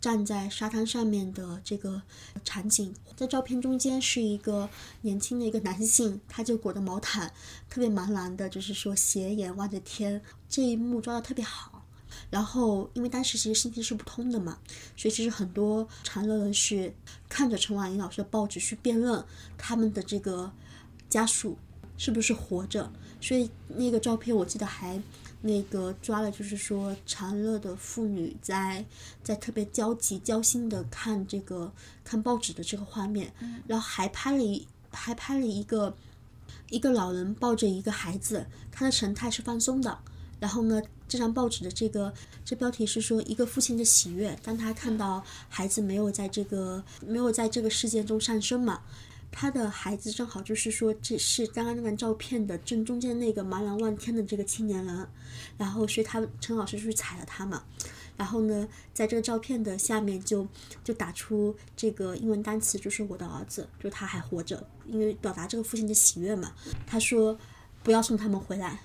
[0.00, 2.02] 站在沙滩上面的这个
[2.44, 2.94] 场景。
[3.16, 4.68] 在照片中间是一个
[5.00, 7.32] 年轻的一个男性，他就裹着毛毯，
[7.68, 11.75] 特别茫然的，就是说斜眼望着天，这一幕抓的特别好。
[12.28, 14.58] 然后，因为当时其实信息是不通的嘛，
[14.96, 16.92] 所以其实很多长乐人是
[17.28, 19.24] 看着陈婉莹老师的报纸去辩论
[19.56, 20.50] 他们的这个
[21.08, 21.56] 家属
[21.96, 22.90] 是不是活着。
[23.20, 25.00] 所以那个照片我记得还
[25.40, 28.84] 那个抓了，就是说长乐的妇女在
[29.22, 31.72] 在特别焦急、焦心的看这个
[32.04, 33.32] 看报纸的这个画面，
[33.66, 35.96] 然后还拍了一还拍了一个
[36.70, 39.98] 一个老人抱着一个孩子，他的神态是放松的。
[40.38, 42.12] 然后呢，这张报纸的这个
[42.44, 48.82] 这标题是说一个父亲的喜悦，当他看到孩子没有在这个没有在这个事件中上升嘛，
[49.32, 55.08] 他的孩子正好就是说这是刚刚那张照片的正中间那个茫然望天的这个青年人，
[55.56, 57.64] 然后所以他陈老师就去踩了他嘛，
[58.16, 60.46] 然后呢，在这个照片的下面就
[60.84, 66.52] 就打出这个英文单词，就是我的儿子，就他还活着，因为表达这个父亲的喜悦嘛，
[66.86, 67.38] 他说
[67.82, 68.78] 不要送他们回来。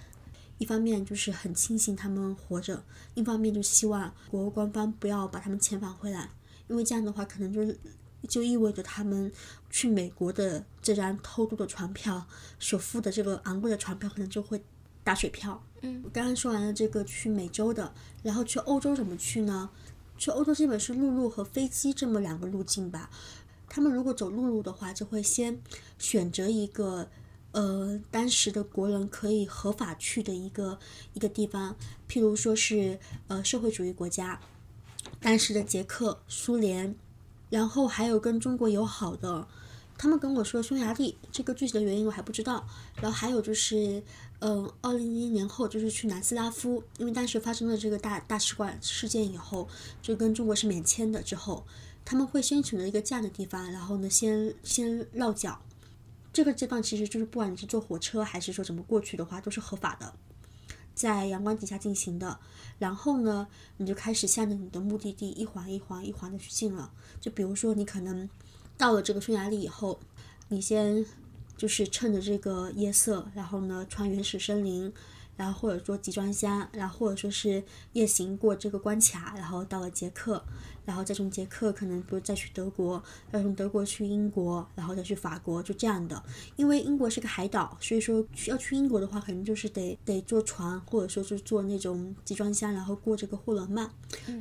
[0.61, 2.83] 一方面就是很庆幸他们活着，
[3.15, 6.29] 一方面就希望国官方不要把他们遣返回来，
[6.67, 7.75] 因为这样的话可能就是
[8.29, 9.31] 就意味着他们
[9.71, 12.23] 去美国的这张偷渡的船票
[12.59, 14.63] 所付的这个昂贵的船票可能就会
[15.03, 15.59] 打水漂。
[15.81, 19.67] 嗯，我刚刚说完了这个去美洲的，然后去欧洲怎么去呢？
[20.19, 23.09] 去欧洲基本是陆路和飞机这么两个路径吧。
[23.67, 25.59] 他们如果走陆路的话，就会先
[25.97, 27.09] 选择一个。
[27.51, 30.79] 呃，当时的国人可以合法去的一个
[31.13, 31.75] 一个地方，
[32.07, 34.39] 譬如说是呃社会主义国家，
[35.19, 36.95] 当时的捷克、苏联，
[37.49, 39.47] 然后还有跟中国友好的，
[39.97, 42.65] 他们跟我说匈牙利，这个具体的原因我还不知道。
[43.01, 44.01] 然后还有就是，
[44.39, 49.67] 嗯，二零一一年后就是去南斯拉夫，因为当时发生了这个大大使馆事件以后，
[50.01, 51.65] 就跟中国是免签的之后，
[52.05, 55.59] 他们会先选择一个这样的地方，然后呢先先落脚。
[56.33, 60.13] 这个阶段其实就是不管你是坐火车还是说怎么过去的话，都是合法的，
[60.95, 62.39] 在阳光底下进行的。
[62.79, 66.91] 然后呢，你就开始向着你的目的地一环一环一环的去进了。
[67.19, 68.29] 就比如说你可能
[68.77, 69.99] 到了这个匈牙利以后，
[70.49, 71.05] 你先
[71.57, 74.93] 就是趁着这个夜色，然后呢穿原始森林。
[75.37, 77.63] 然后或者说集装箱，然后或者说是
[77.93, 80.43] 夜行过这个关卡，然后到了捷克，
[80.85, 86.21] 然后再从捷克可能不再去德国，再从德国去英国，然后再去法国，就这样的。
[86.55, 93.89] 因为英国是个海岛，所以说要去英国的话，可能就是得得坐船，或者说是坐那种集装箱，然后过这个霍伦曼。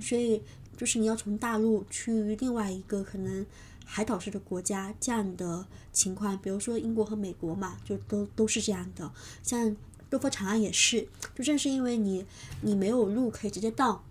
[0.01, 0.43] 所以
[0.77, 3.45] 就是你要从大陆去另外一个可能
[3.85, 9.77] 海岛式的国家这样的情况，比如说英国和美国嘛，就都都是这样的，像。
[10.11, 12.27] 多佛长安也是，就正是因为你
[12.63, 14.05] 你没有路可以直接到，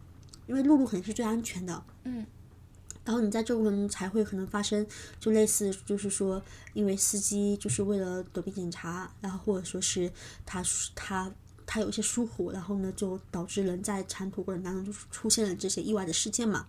[0.50, 1.84] 因为陆路肯定是最安全的。
[2.04, 2.26] 嗯。
[3.06, 4.86] 然后你在这过程中才会可能发生，
[5.20, 6.40] 就类似就是说，
[6.74, 10.12] 因为司机就是为了躲避警察，然后或者说是
[10.46, 11.32] 他他
[11.66, 16.68] 他有一些疏忽，然后呢就导致人在长途过程当中就出现了这些意外的事件嘛。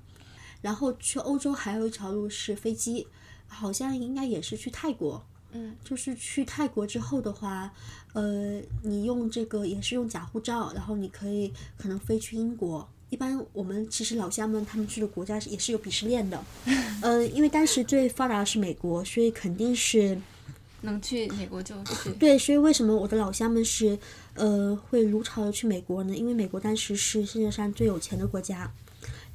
[0.62, 3.06] 然后去欧洲还有一条路是飞机，
[3.46, 5.22] 好像应该也是去泰国。
[5.52, 7.72] 嗯，就是去泰国之后的话，
[8.12, 12.88] 呃，你用这个也是用假护照，然后你可以可能飞去英国。
[13.10, 16.42] 一般我们其实老乡们他们去的国家也是有鄙视链的，
[17.02, 20.16] 呃，因为当时最发达的是美国，所以肯定是
[20.82, 22.10] 能去美国就去。
[22.18, 23.98] 对，所以为什么我的老乡们是
[24.34, 26.16] 呃会如潮的去美国呢？
[26.16, 28.72] 因为美国当时是世界上最有钱的国家，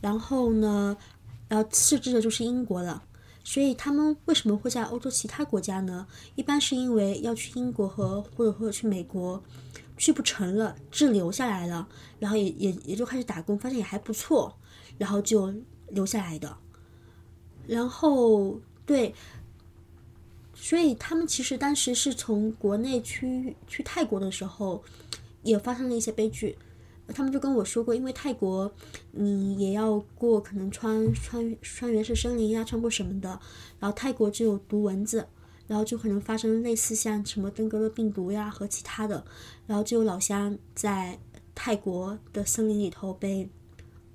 [0.01, 0.97] 然后呢，
[1.47, 3.03] 然后次之的就是英国了。
[3.43, 6.07] 所以他们为什么会在欧洲其他国家呢？
[6.33, 9.43] 一般是因为要去英国和或者或者去美国，
[9.97, 11.87] 去不成了，滞留下来了，
[12.19, 14.57] 然后也也也就开始打工，发现也还不错，
[14.97, 15.53] 然后就
[15.89, 16.57] 留下来的。
[17.67, 19.13] 然后对，
[20.53, 24.83] 所以他们其实当时是从国内去去泰国的时候，
[25.43, 26.57] 也发生了一些悲剧。
[27.13, 28.71] 他们就跟我说过，因为泰国，
[29.11, 33.29] 你也要过可能穿穿穿原始森林呀，穿过什么的，
[33.79, 35.27] 然后泰国只有毒蚊子，
[35.67, 39.25] 然后就可能发生类似像什么登革热病毒呀和其他的，
[39.67, 41.19] 然后就有老乡在
[41.53, 43.49] 泰国的森林里头被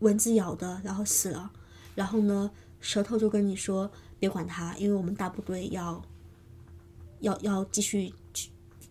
[0.01, 1.51] 蚊子咬的，然后死了，
[1.95, 6.03] 然后呢，舌头就跟你说别管他，因为我们大部队要
[7.21, 8.13] 要要继续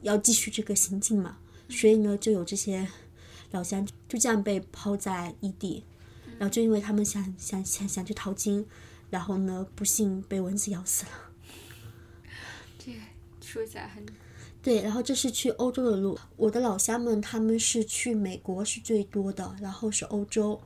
[0.02, 1.38] 要继续这个行进嘛，
[1.70, 2.88] 所以呢，就有这些。
[3.52, 5.84] 老乡就这样被抛在异地，
[6.38, 8.64] 然后就因为他们想想想想去淘金，
[9.10, 11.12] 然后呢，不幸被蚊子咬死了。
[13.42, 14.06] 说起来很，
[14.62, 16.18] 对，然后这是去欧洲的路。
[16.36, 20.60] 我的老乡们他们是去美国是最多的，然后是欧洲，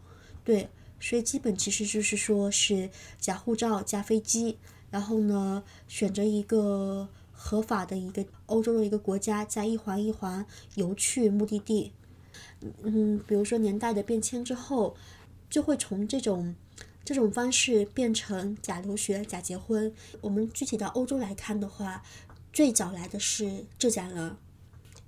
[0.44, 0.68] 对，
[1.00, 4.58] 所以基本其实就是说是假护照、加飞机，
[4.90, 11.92] 然后呢选择一个合法的一个欧洲的一个国家，再一环一环游去目的地。
[12.82, 14.96] 嗯，比如说年代的变迁之后，
[15.50, 16.56] 就会从这种
[17.06, 19.94] 这种方式变成假留学、假结婚。
[20.22, 22.04] 我们具体到欧洲来看的话，
[22.52, 24.38] 最早来的是浙江人，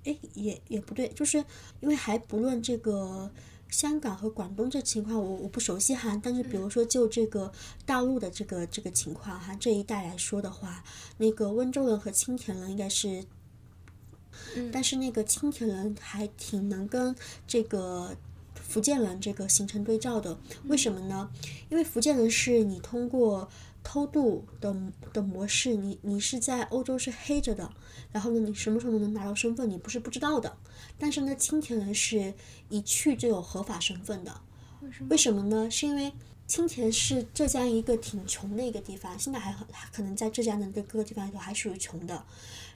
[0.04, 1.38] 哎，也也不对，就是
[1.80, 3.30] 因为还不论这个
[3.70, 6.20] 香港和广东这情况，我我不熟悉哈。
[6.22, 7.52] 但是比如说就这个
[7.84, 10.84] 大陆的这个这个情况哈，这一带来说的话，
[11.18, 13.24] 那个温州人和青田人应该是。
[14.70, 18.14] 但是那个青田人还挺能跟这个
[18.68, 21.30] 福建人这个形成对照的，为什么呢？
[21.70, 23.48] 因为福建人是你通过
[23.82, 24.74] 偷渡的
[25.12, 27.72] 的模式，你你是在欧洲是黑着的，
[28.12, 30.56] 然后呢，你什么时候能拿到身份，你不是不知道的。
[30.98, 32.34] 但是呢，青田人是
[32.68, 34.40] 一去就有合法身份的，
[35.08, 35.70] 为什么呢？
[35.70, 36.12] 是因为
[36.46, 42.24] 青田是浙江一个挺穷的一个地方，现在还很可能在浙江的各个地方里头还属于穷的。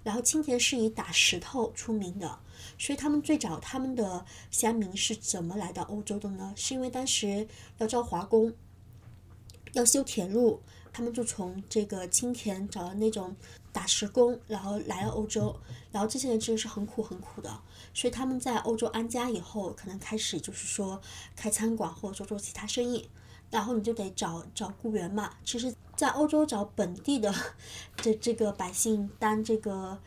[0.03, 2.38] 然后青田是以打石头出名的，
[2.80, 6.54] 所以他们最早他们的乡民是怎么来到欧洲的呢？
[6.56, 8.50] 是因为当时要招华工，
[9.74, 13.36] 要修铁路，他们就从这个青田找了那种
[13.70, 15.54] 打石工，然后来了欧洲。
[15.92, 17.60] 然后这些人真的是很苦很苦的，
[17.92, 20.98] 所以他们在欧洲安家以后，可能开始就是说
[21.36, 23.10] 开餐馆或者说做其他生意。
[23.50, 25.34] 然后你就得找找雇员嘛。
[25.44, 27.34] 其实，在欧洲找本地的
[28.00, 30.00] 这这个百姓当这个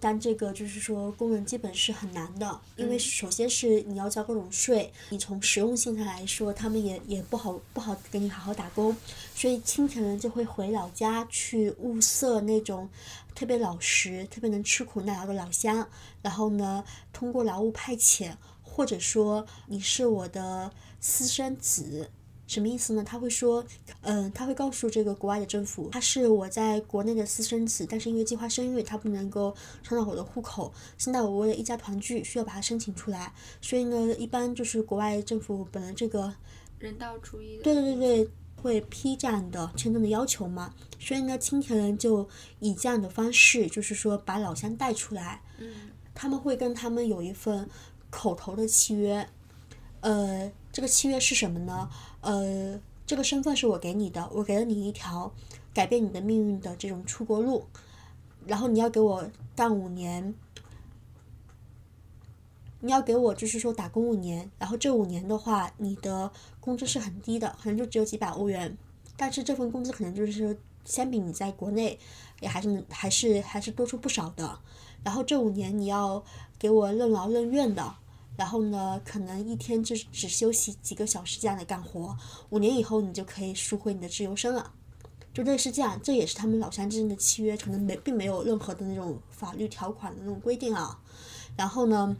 [0.00, 2.60] 当这个就是说工人，基本是很难的。
[2.76, 8.96] 因为首先是你要交各种税，你从实用性上来说，他们也也不好不好给你好好打工。
[9.34, 12.88] 所以青城人就会回老家去物色那种
[13.34, 15.88] 特别老实、特别能吃苦耐劳的老乡。
[16.22, 18.32] 然后呢，通过劳务派遣，
[18.62, 22.10] 或者说你是我的私生子。
[22.48, 23.04] 什么意思呢？
[23.04, 23.64] 他会说，
[24.00, 30.72] 嗯，他会告诉这个国外的政府，他是我在国内的私生子，但是因为计划生育，他不能够上到我的户口。
[30.96, 36.34] 现在我为了一家团聚，需要把他申请出来，所以呢，一般就是国外政府本来这个
[36.78, 40.74] 人道主义，对对对对，会批这样的签证的要求嘛。
[40.98, 42.26] 所以呢，青田人就
[42.60, 47.68] 以这样的方式，就是说把老乡带出来，嗯，他们会跟他们有一份
[48.08, 49.28] 口头的契约，
[50.00, 51.90] 呃，这个契约是什么呢？
[52.20, 55.32] 呃，这个身份是我给你的，我给了你一条
[55.72, 57.64] 改变你的命运的这种出国路，
[58.46, 60.34] 然后你要给我干五年，
[62.80, 68.76] 你要给我就是说打工五年，然后这五年的话，你的工资是很低的，可能就只有几百欧元，
[69.16, 71.98] 但是这份工资可能就是相比你在国内
[72.40, 74.58] 也还是还是还是多出不少的，
[75.04, 76.24] 然后这五年你要
[76.58, 77.94] 给我任劳任怨的。
[78.38, 82.16] 然后呢，可能一天就只休息几个小时这样的干活，
[82.50, 84.72] 五年以后你就可以赎回你的自由身了，
[85.34, 91.00] 就类似这样，这也是他们老乡之间的契约，可能没并没有任何的那种法律条款的那种规定啊。
[91.56, 92.16] 然后呢，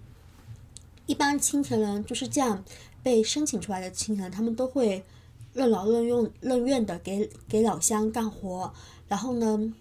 [1.06, 2.64] 一般青田人就是这样
[3.00, 5.04] 被申请出来的青田人，他们都会
[5.52, 8.74] 任劳任用、任怨的给给老乡干活。
[9.06, 9.72] 然后呢，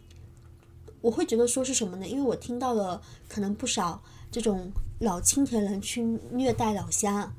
[1.01, 2.07] 我会觉得说是什么呢？
[2.07, 4.71] 因为我听到了可能不少这种。
[4.99, 7.31] 老青田人去虐待老乡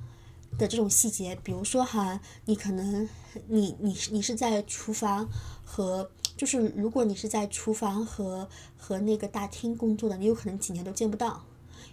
[0.56, 3.08] 的这种细节，比如说哈，你可能
[3.48, 5.28] 你你你是在厨房
[5.64, 11.44] 和就是如果你是在厨房和和那个大厅工作的，你有可能几年都见不到，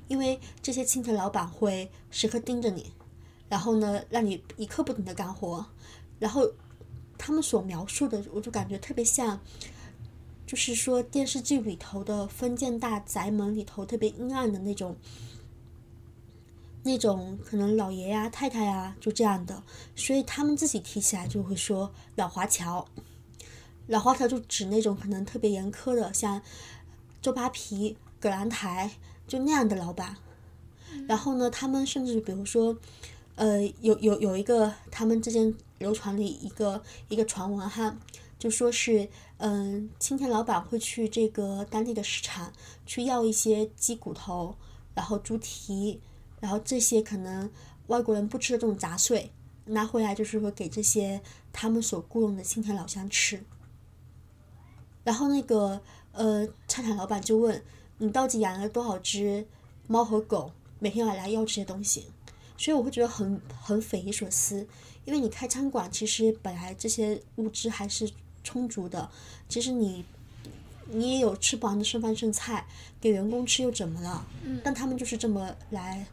[0.08, 2.94] 因为这些青田老板会时刻盯着你，
[3.50, 5.66] 然后呢让你一刻不停的干活，
[6.20, 6.48] 然后
[7.18, 9.40] 他们所描述的，我就感觉特别像，
[10.46, 14.96] 就是说电视剧里头的封建大宅门里头特别阴暗的那种。
[16.86, 19.64] 那种可能老爷呀、太太呀就这样的，
[19.96, 22.88] 所以他们自己提起来就会说老华侨。
[23.88, 26.40] 老华侨就指那种可能特别严苛的，像
[27.24, 28.92] 周扒皮、葛兰台
[29.28, 30.16] 就那样的老板。
[31.08, 32.78] 然后呢，他们甚至比如说，
[33.34, 37.98] 呃，有有有一个他们之间流传的一个一个传闻哈，
[38.38, 42.54] 就说是嗯，青田老板会去这个当地的市场
[42.86, 44.56] 去要一些鸡骨头，
[44.94, 46.00] 然后猪蹄。
[46.46, 47.50] 然后这些可能
[47.88, 49.32] 外国人不吃的这种杂碎，
[49.66, 51.20] 拿回来就是会给这些
[51.52, 53.44] 他们所雇佣的青田老乡吃。
[55.04, 55.82] 然后那个
[56.12, 57.64] 呃菜场老板就问
[57.98, 59.48] 你到底养了多少只
[59.88, 62.06] 猫和狗，每天要来要这些东西。
[62.56, 64.68] 所以我会觉得很很匪夷所思，
[65.04, 68.08] 因为你开餐馆其实本来这些物资还是
[68.44, 69.10] 充足的，
[69.50, 70.06] 其实你
[70.92, 72.68] 你也有吃不完的剩饭剩菜，
[73.02, 74.24] 给员工吃又怎么了？
[74.44, 76.06] 嗯但他们就是这么来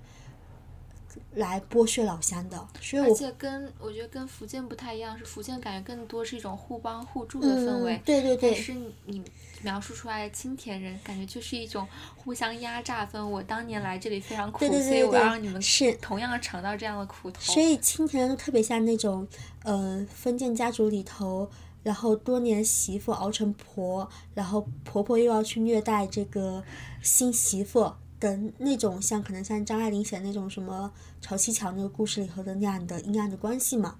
[1.34, 7.96] 来剥削老乡的，所以我而且跟我觉得跟福建不太一样，是福建感觉更多是一种互帮互助的氛围。
[7.96, 8.74] 嗯，对对对，但是
[9.06, 9.22] 你
[9.62, 13.30] 描述出来的青田人，感觉就是一种互相压榨分。
[13.30, 17.40] 我当年来这里非常苦，对对对所以我要让你们是同样尝到这样的苦头。
[17.40, 19.26] 所以青田人都特别像那种，
[19.64, 21.48] 呃，封建家族里头，
[21.82, 26.62] 然后多年媳妇熬成婆，然后婆婆又要去虐待这个
[27.00, 27.90] 新媳妇
[28.22, 33.96] 的那种，像可能像张爱玲写的那种什么潮汐桥那个故事里头的那样的阴暗的关系嘛。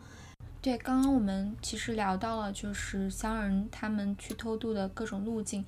[0.61, 5.65] 对，刚刚我们其实聊到了，就是乡人他们去偷渡的各种路径。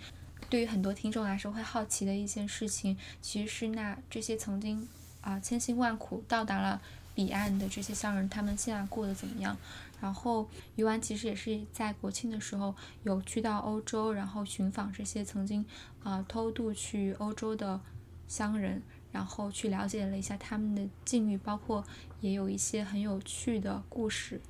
[0.49, 4.87] 对于很多听众来说，会好奇的一件事情，其实是那这些曾经
[5.21, 6.81] 啊、千辛万苦到达了
[7.13, 9.57] 彼岸的这些乡人，他们现在过得怎么样？
[10.01, 10.47] 然后
[10.77, 12.75] 鱼丸其实也是在国庆的时候
[13.05, 15.65] 有去到欧洲，然后寻访这些曾经
[16.03, 17.81] 啊、偷渡去欧洲的
[18.27, 21.85] 乡人，然后去了解了一下他们的境遇，包括
[22.21, 24.41] 也有一些很有趣的故事。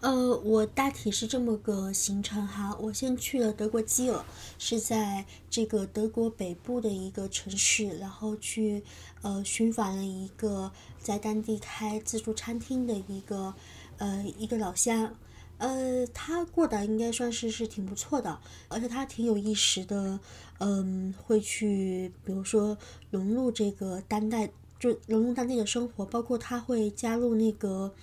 [0.00, 2.76] 呃，我大体是这么个行程哈。
[2.80, 4.24] 我先去了德国基尔，
[4.56, 8.84] 是在这个德国北部的一个城市，然后去
[9.22, 10.70] 呃寻访了一个
[11.00, 13.52] 在当地开自助餐厅的一个
[13.96, 15.12] 呃一个老乡。
[15.58, 20.18] 呃，他过得应该算是是挺不错的，而且他挺有意识的，
[20.58, 22.78] 嗯，会去比如说
[23.10, 24.50] 融入这个当代，
[24.80, 27.94] 就融入当地的生活，包括他会加入那个。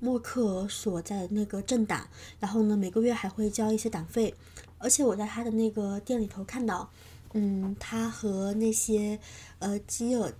[0.00, 2.06] 默克尔所在的那个政党，
[2.38, 4.34] 然后呢，每个月还会交一些党费，
[4.76, 6.90] 而且我在他的那个店里头看到，
[7.32, 9.18] 嗯，他和那些
[9.60, 10.30] 呃基尔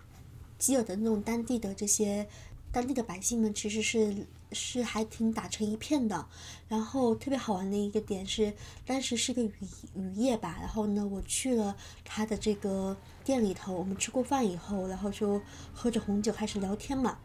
[0.59, 2.29] 基尔的那种当地的这些
[2.73, 6.27] 当地的百姓们其实是是还挺打成一片的。
[6.69, 8.53] 然后特别好玩的一个点是，
[8.87, 9.53] 当时是个雨
[9.95, 15.41] 雨夜吧，然后呢，我去了他的这个店里头，我们吃过饭以后，然后就
[15.73, 17.19] 喝着红酒开始聊天嘛。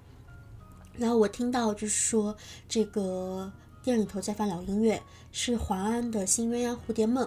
[0.98, 2.36] 然后我听到就是说，
[2.68, 3.52] 这个
[3.82, 5.02] 店里头在放老音乐，
[5.32, 7.26] 是黄安的《新鸳鸯蝴蝶梦》。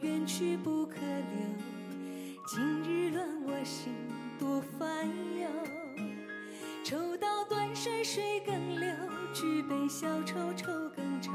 [0.00, 2.42] 远去不可留。
[2.46, 3.92] 今日乱我心，
[4.38, 5.06] 多烦
[5.40, 5.48] 忧。
[6.84, 8.88] 抽刀断水水更流，
[9.32, 11.30] 举杯消愁愁更愁。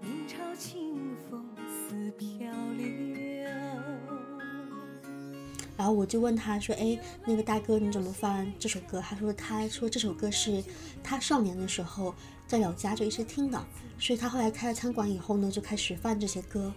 [0.00, 2.86] 明朝清风似飘流。
[5.76, 10.62] 然后我就问他说：“哎，那个大哥你怎么放这首歌？”他说：“他说这首歌是
[11.02, 12.14] 他少年的时候
[12.46, 13.66] 在老家就一直听的，
[13.98, 16.72] 所以他后来开了餐馆以后呢，就开始放这些歌，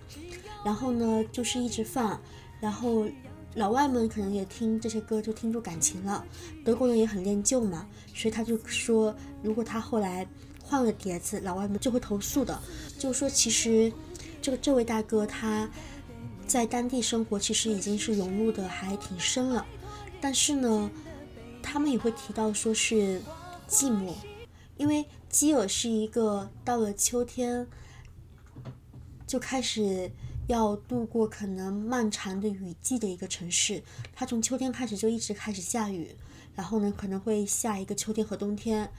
[0.65, 2.19] 然后呢就是一直放，
[2.59, 3.07] 然后
[3.53, 6.25] 老外们可能也听这些歌就听出感情了，
[6.65, 10.27] 德国人也很恋旧嘛，所以他就说，如果他后来
[10.61, 12.59] 换了碟子，老外们就会投诉的，
[12.99, 13.93] 就说其实
[14.41, 15.69] 这个这位大哥他。”
[16.47, 19.65] 在当地生活其实已经是融入的还挺深了，
[20.21, 20.91] 但是呢，
[21.63, 23.19] 他们也会提到说是
[23.67, 24.13] 寂寞，
[24.77, 27.65] 因为基尔是一个到了秋天
[29.25, 30.11] 就开始
[30.47, 33.81] 要度过可能漫长的雨季的一个城市，
[34.13, 36.15] 它从秋天开始就一直开始下雨，
[36.55, 38.89] 然后呢可能会下一个秋天和冬天，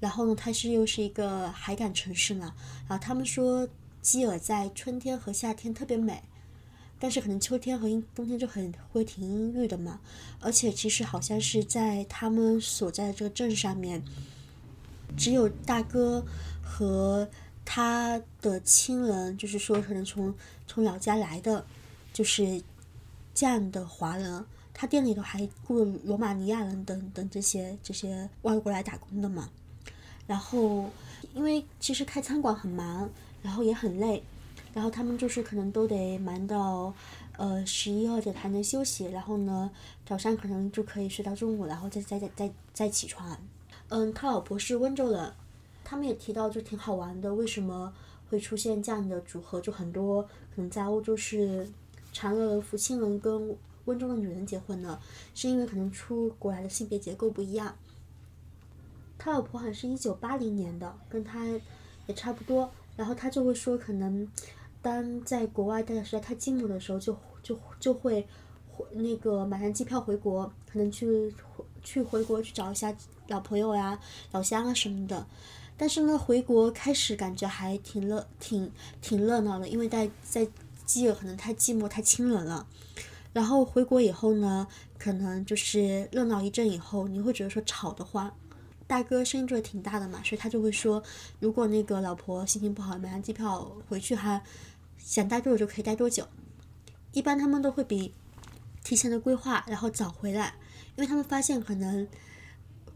[0.00, 2.54] 然后呢它是又是一个海港城市嘛，
[2.88, 3.68] 然后他们说
[4.00, 6.22] 基尔在春天和夏天特别美。
[6.96, 10.00] 但是可能秋天和冬天就很会挺阴郁的嘛，
[10.40, 14.02] 而且其实好像是在他们所在的这个镇上面，
[15.14, 16.24] 只有大哥
[16.62, 17.28] 和
[17.64, 20.34] 他的亲人，就是说可能从
[20.66, 21.64] 从老家来的，
[22.12, 22.62] 就是
[23.34, 29.48] 这样的华人，他店里头还雇罗马尼亚人等等这些这些外国来打工的嘛。
[30.26, 30.90] 然后
[31.34, 33.08] 因为其实开餐馆很忙，
[33.42, 34.22] 然后也很累。
[34.72, 36.92] 然后他们就是可能都得忙到，
[37.36, 39.70] 呃十一二点才能休息，然后呢
[40.04, 43.38] 早上可能就可以睡到中午，然后再再再再再起床。
[43.90, 45.32] 嗯，他老婆是温州人，
[45.84, 47.92] 他们也提到就挺好玩的，为什么
[48.30, 49.60] 会出现这样的组合？
[49.60, 51.68] 就很多可能在欧洲是
[52.12, 54.98] 常乐福清人跟温州的女人结婚呢，
[55.34, 57.76] 是因为可能出国来的性别结构不一样。
[59.18, 61.46] 他老婆好像是一九八零年的，跟他
[62.06, 64.26] 也差不多，然后他就会说可能。
[64.82, 68.28] 当在国外待的实在太寂寞的时候，就就就会
[68.92, 71.34] 那个买上机票回国，可能去
[71.82, 72.94] 去回国去找一下
[73.28, 73.98] 老朋友呀、
[74.32, 75.26] 老乡啊什么的。
[75.76, 78.70] 但是呢，回国开始感觉还挺热、挺
[79.00, 80.46] 挺热闹的，因为在在
[80.84, 82.66] 基友，可能太寂寞、太清冷了。
[83.32, 84.68] 然后回国以后呢，
[84.98, 88.32] 可能就是热闹一阵以后，你会觉得说吵得慌。
[88.86, 91.02] 大哥声音做的挺大的嘛，所以他就会说，
[91.40, 94.42] 如果那个老婆心情不好，买张机票回去哈，
[94.98, 96.28] 想待多久就可以待多久。
[97.12, 98.14] 一般他们都会比
[98.84, 100.54] 提前的规划，然后早回来，
[100.96, 102.06] 因为他们发现可能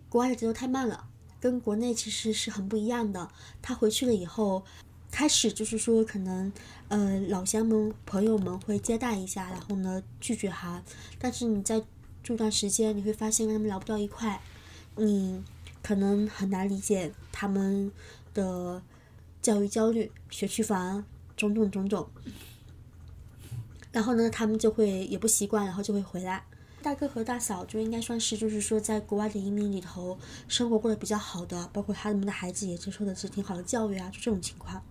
[0.09, 1.08] 国外的节奏太慢了，
[1.41, 3.29] 跟国内其实是很不一样的。
[3.61, 4.65] 他回去了以后，
[5.11, 6.53] 开始就是说可能
[6.89, 10.83] 呃老乡们朋友们会接待一下，然后呢拒绝哈，
[11.19, 11.83] 但是你在
[12.23, 14.41] 住段时间，你会发现跟他们聊不到一块，
[14.97, 15.43] 你。
[15.81, 17.91] 可能很难理解他们
[18.35, 18.83] 的
[19.41, 21.03] 教育焦虑、学区房
[21.35, 22.07] 种种种种，
[23.91, 26.45] 然后呢，他们就会也不习惯，然后就会回来。
[26.81, 30.17] 大哥和大嫂就应该算是，就是说在国外的移民里头
[30.47, 34.83] 生活过得比较好的，包括他们的孩子也接受的是挺好的教育啊，就这种情况。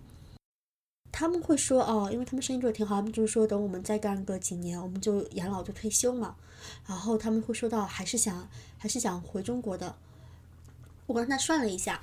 [1.12, 6.36] 他们会说哦，因为他们生意做的挺好，他们就是说等我们再干个几年，我们就养老就退休嘛。
[6.86, 9.96] 然后他们会说到还是想还是想回中国的。
[11.08, 12.02] 我跟他算了一下，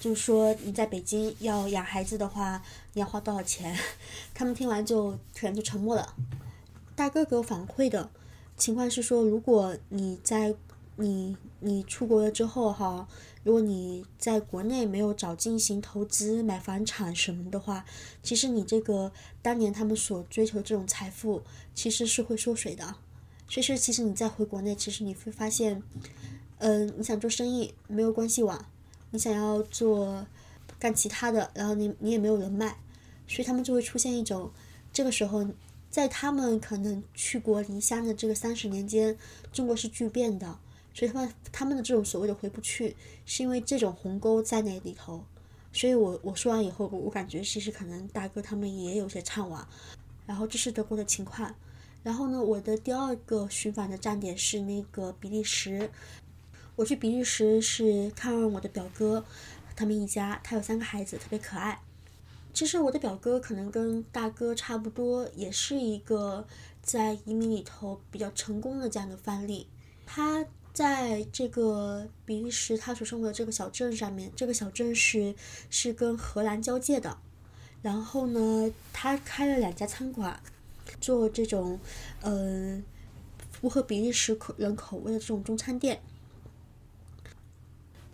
[0.00, 2.62] 就是说你在北京要养孩子的话，
[2.94, 3.76] 你要花多少钱？
[4.32, 6.14] 他们听完就突然就沉默了。
[6.94, 8.08] 大哥给我反馈的
[8.56, 10.54] 情况是说，如果你在
[10.96, 13.06] 你你出国了之后哈，
[13.44, 17.84] 如果你在国内没有找进行投资买房产什么的话，
[18.22, 21.42] 其实你这个当年他们所追求这种财富
[21.74, 22.94] 其实是会缩水的。
[23.48, 25.82] 所以说，其实你再回国内，其实你会发现。
[26.58, 28.64] 嗯，你想做生意没有关系网，
[29.10, 30.26] 你想要做
[30.78, 32.78] 干其他的，然后你你也没有人脉，
[33.28, 34.50] 所以他们就会出现一种，
[34.90, 35.46] 这个时候
[35.90, 39.16] 在他们可能去国离乡的这个三十年间，
[39.52, 40.58] 中国是巨变的，
[40.92, 45.24] 所以他们他们的这种所谓的回不去，是因为这种鸿沟在那里头，
[45.72, 49.64] 所以我我说完以后，我感觉其实可能大哥他们也有些怅惘，
[50.26, 51.54] 然后这是德国的情况，
[52.02, 55.90] 然后呢，我的第二个寻访的站点是那个比利时。
[56.74, 59.24] 我去比利时是看望我的表哥，
[59.74, 61.80] 他们一家，他有三个孩子，特别可爱。
[62.56, 66.46] 其实我的表哥可能跟大哥差不多，也是一个
[66.80, 69.66] 在移民里头比较成功的这样的范例。
[70.06, 70.42] 他
[70.72, 75.34] 在这个比利时他所生活的这个小镇上面，这个小镇是
[75.68, 77.18] 是跟荷兰交界的。
[77.82, 80.40] 然后呢，他开了两家餐馆，
[80.98, 81.78] 做这种
[82.22, 82.82] 呃
[83.52, 86.00] 符合比利时口人口味的这种中餐店。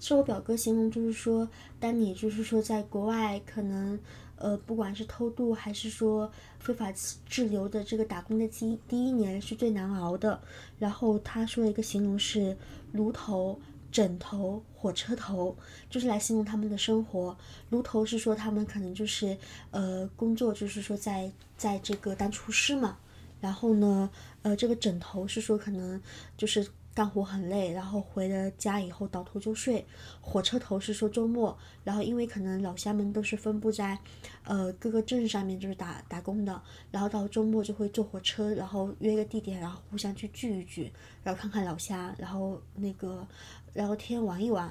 [0.01, 4.01] 是我表哥形容，就是说，当你就是说在国外，可能，
[4.43, 6.93] 呃，不管是偷渡还是说非法
[7.25, 10.41] 滞留的这个打工的第第一年是最难熬的。
[10.81, 12.57] 然后他说一个形容是
[12.91, 13.59] 炉头、
[13.93, 15.57] 枕头、火车头，
[15.89, 17.37] 就是来形容他们的生活。
[17.71, 19.39] 炉头是说他们可能就是
[19.71, 22.99] 呃工作，就是说在在这个当厨师嘛。
[23.41, 24.11] 然后呢，
[24.43, 26.03] 呃，这个枕头是说可能
[26.37, 26.67] 就是。
[26.95, 29.85] 干活很累，然后回了家以后倒头就睡。
[30.21, 33.99] 火车头是说周末，然后因为可能老乡们都是分布在，
[34.45, 40.93] 呃各个镇上面就是打打工的，然后到周末就会坐火车，然后约个地点，然后互相去聚一聚，
[41.25, 43.27] 然后看看老乡，然后那个
[43.73, 44.71] 聊天玩一玩，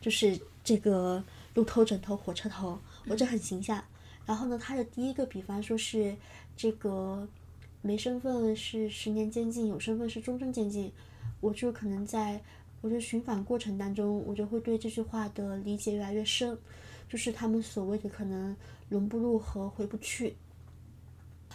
[0.00, 1.22] 就是这个
[1.54, 3.82] 路透枕头火车头，我这很形象。
[4.26, 6.16] 然后呢，他的第一个比方说是
[6.56, 7.26] 这个
[7.80, 10.92] 没身份是十年监禁，有身份是终身监禁。
[11.40, 12.40] 我就可能在
[12.82, 16.58] 我的寻访过程当中，我就会对这句话的理解越来越深，
[17.08, 18.56] 就是他们所谓的可能
[18.88, 20.36] 融不入和回不去。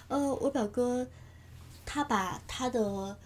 [0.08, 1.08] 呃，我表哥
[1.86, 3.18] 他把他的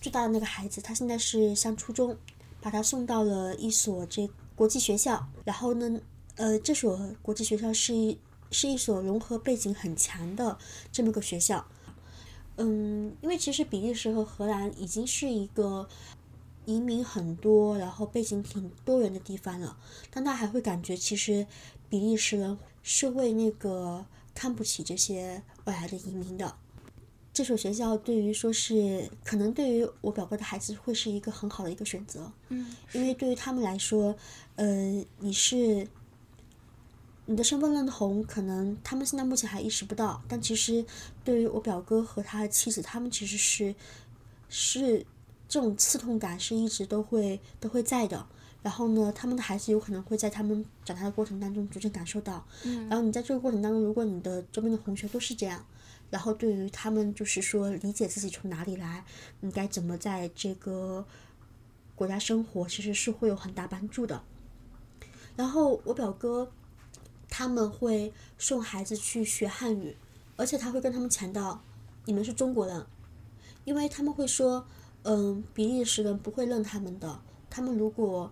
[0.00, 2.16] 最大的那个孩子，他现在是上初中，
[2.60, 6.00] 把他送到了一所这国际学校，然后呢，
[6.36, 8.18] 呃，这所国际学校是一
[8.50, 10.58] 是一所融合背景很强的
[10.90, 11.64] 这么个学校。
[12.56, 15.88] 嗯，因为其实比利时和荷兰已经是一个
[16.66, 19.76] 移民很多，然后背景挺多元的地方了，
[20.10, 21.46] 但他还会感觉其实
[21.88, 26.54] 比利时人是为那个看不起这些外来的移民的。
[27.32, 34.14] 这所学校对于说是可能对于我表哥的孩子会是一个很好的一个选择，嗯，因为对于他们来说，
[34.56, 35.88] 呃，你是。
[37.30, 40.84] 你的身份认同可能他们现在目前还意识不到，但其实
[41.22, 43.72] 对于我表哥和他的妻子，他们其实是
[44.48, 45.06] 是
[45.48, 48.26] 这种刺痛感是一直都会都会在的。
[48.62, 52.44] 然后呢，他们的孩子有可能会在他们长大的过程当中逐渐感受到。
[52.64, 52.88] 嗯。
[52.88, 55.64] 然后你在这个过程当中，如果你的周边的同学都是这样，
[56.10, 59.04] 然后对于他们就是说理解自己从哪里来，
[59.38, 61.06] 你该怎么在这个
[61.94, 64.20] 国家生活，其实是会有很大帮助的。
[65.36, 66.50] 然后我表哥。
[67.30, 69.96] 他们会送孩子去学汉语，
[70.36, 71.62] 而且他会跟他们强调，
[72.04, 72.84] 你们是中国人，
[73.64, 74.66] 因为他们会说，
[75.04, 78.30] 嗯，比利时人不会认他们的，他们如果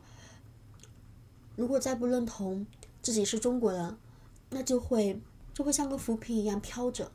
[1.56, 2.66] 如果再不认同
[3.00, 3.96] 自己是中国人，
[4.50, 5.20] 那就会
[5.54, 7.10] 就会像个浮萍一样飘着。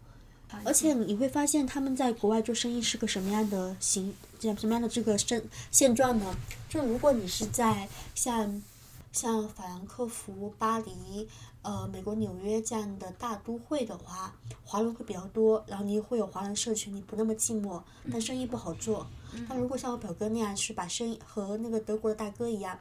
[0.63, 6.35] 而且你会发现他们在国外做生意是个什么样的形，这样什么样的这个现现状呢？
[6.69, 8.61] 就如果你是在像
[9.13, 11.29] 像法兰克福、巴黎、
[11.61, 14.35] 呃美国纽约这样的大都会的话，
[14.65, 19.07] 华人会比较多，然后你会有华人社群，你不那么寂寞，但生意不好做。
[19.47, 22.77] 但如果像我表哥那样是把生意和那个德国的大哥一样，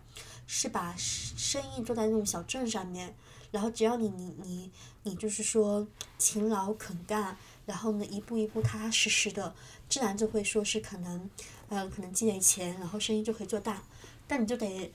[0.47, 3.15] 是把生意做在那种小镇上面，
[3.51, 4.71] 然后只要你你你
[5.03, 5.87] 你就是说
[6.19, 7.37] 勤劳肯干。
[7.65, 9.55] 然后呢，一步一步踏踏实实的，
[9.89, 11.31] 自然就会说是可能，
[11.69, 13.81] 呃，可能积累钱，然后生意就可以做大。
[14.27, 14.93] 但你就得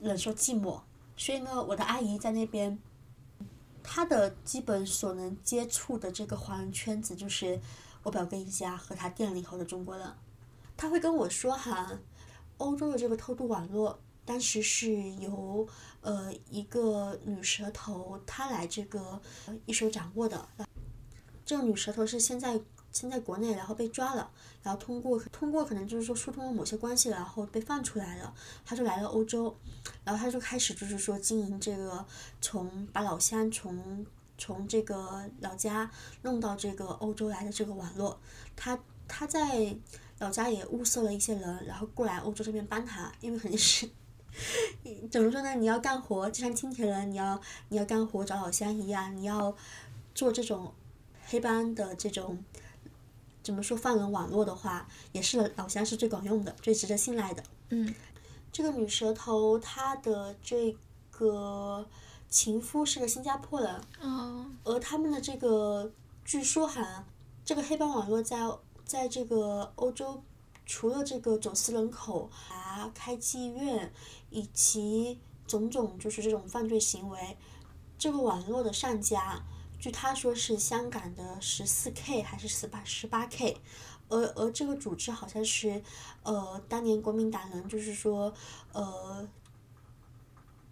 [0.00, 0.80] 忍受寂寞。
[1.16, 2.78] 所以呢，我的阿姨在那边，
[3.82, 7.60] 她的基本所能接触的这个华人圈子，就是
[8.02, 10.12] 我表哥一家和他店里头的中国人。
[10.76, 11.98] 他会跟我说哈，
[12.56, 15.68] 欧洲的这个偷渡网络，当时是由
[16.00, 19.20] 呃一个女蛇头她来这个
[19.66, 20.48] 一手掌握的。
[21.44, 22.60] 这个女舌头是现在
[22.92, 24.30] 先在国内，然后被抓了，
[24.62, 28.34] 然后通过通过可能就是说疏通了某些关系，然后被放出来了，
[28.66, 29.56] 他就来了欧洲，
[30.04, 32.04] 然后他就开始就是说经营这个，
[32.40, 35.90] 从把老乡从从这个老家
[36.20, 38.20] 弄到这个欧洲来的这个网络，
[38.54, 38.78] 他
[39.08, 39.74] 他在
[40.18, 43.88] 老家也物色了一些人，然后过来欧洲这边帮他，因为肯定是
[45.10, 45.54] 怎么说呢？
[45.54, 47.40] 你要干活，就像今天人，你要
[47.70, 49.56] 你要干活找老乡一样，你要
[50.14, 50.74] 做这种。
[51.24, 52.44] 黑帮的这种
[53.42, 57.42] 怎么说放人网络的话，也是老乡是最管用的，最值得信赖的。
[57.70, 57.94] 嗯，
[58.52, 60.76] 这个女蛇头她的这
[61.10, 61.86] 个
[62.28, 65.90] 情夫是个新加坡人，哦，而他们的这个
[66.24, 67.04] 据说哈，
[67.44, 68.38] 这个黑帮网络在
[68.84, 70.22] 在这个欧洲，
[70.64, 73.92] 除了这个走私人口啊、开妓院
[74.30, 77.36] 以及种种就是这种犯罪行为，
[77.98, 79.42] 这个网络的上家。
[79.82, 83.60] 据他说是香港的十四 K 还是十八十八 K，
[84.08, 85.82] 而而这个组织好像是，
[86.22, 88.32] 呃，当年国民党人就是说，
[88.70, 89.28] 呃，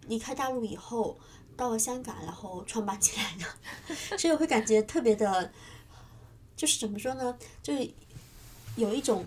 [0.07, 1.19] 离开大陆以后
[1.57, 5.51] 到了香港，然后创办起来的，所以我会感觉特别的，
[6.55, 7.91] 就是怎么说呢，就是
[8.77, 9.25] 有一种，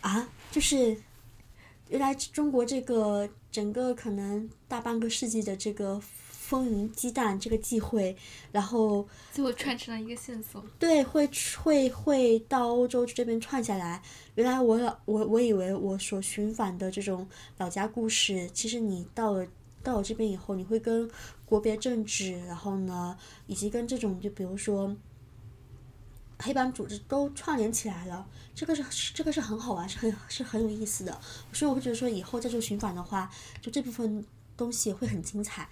[0.00, 0.96] 啊，就是
[1.88, 6.00] 原来中国这个整个可能大半个世纪的这个。
[6.52, 8.14] 风云激荡这个忌讳，
[8.50, 10.62] 然后最后串成了一个线索。
[10.78, 11.26] 对，会
[11.62, 14.02] 会会到欧洲这边串下来。
[14.34, 17.26] 原来我老我我以为我所寻访的这种
[17.56, 19.46] 老家故事，其实你到了
[19.82, 21.10] 到了这边以后，你会跟
[21.46, 24.94] 国别政治，然后呢，以及跟这种就比如说
[26.38, 28.28] 黑帮组织都串联起来了。
[28.54, 31.18] 这个是这个是很好玩，是很是很有意思的。
[31.50, 33.30] 所以我会觉得说，以后再做寻访的话，
[33.62, 34.22] 就这部分
[34.54, 35.66] 东西会很精彩。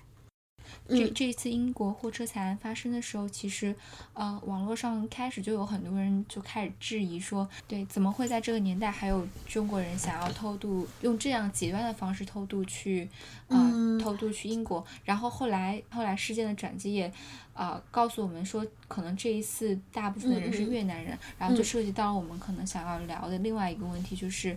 [0.88, 3.74] 这这一次英国货车惨案发生的时候，其实，
[4.14, 13.08] 呃，网络上开始就有很多人就开始质疑说，对，怎么会在这个年代还有中国人想要偷渡，用这样极端的方式偷渡去，
[13.48, 14.84] 呃，偷渡去英国？
[15.04, 17.12] 然后后来后来事件的转机也，
[17.54, 24.56] 呃，告诉我们说，可能这一次大部分的人是越南人，然后就涉及到我们可能想要聊的另外一个问题，就是，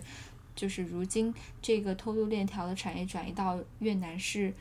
[0.56, 4.52] 就是如今这个偷渡链条的产业转移到越南是。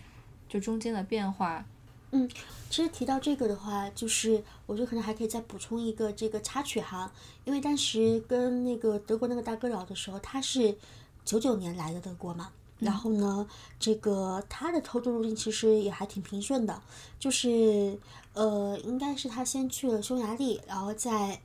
[0.53, 1.65] 就中间的变化，
[2.11, 2.29] 嗯，
[2.69, 7.11] 其实提到这个的话，就是我觉得可能还可以再补充一个这个插曲哈，
[7.43, 10.77] 因为当时跟那个德国那个大哥聊的时候，他是
[11.25, 13.47] 九九年来的德国嘛，然后呢，
[13.79, 16.79] 这个他的偷渡路径其实也还挺平顺的，
[17.17, 17.97] 就是
[18.33, 21.41] 呃，应该是他先去了匈牙利，然后再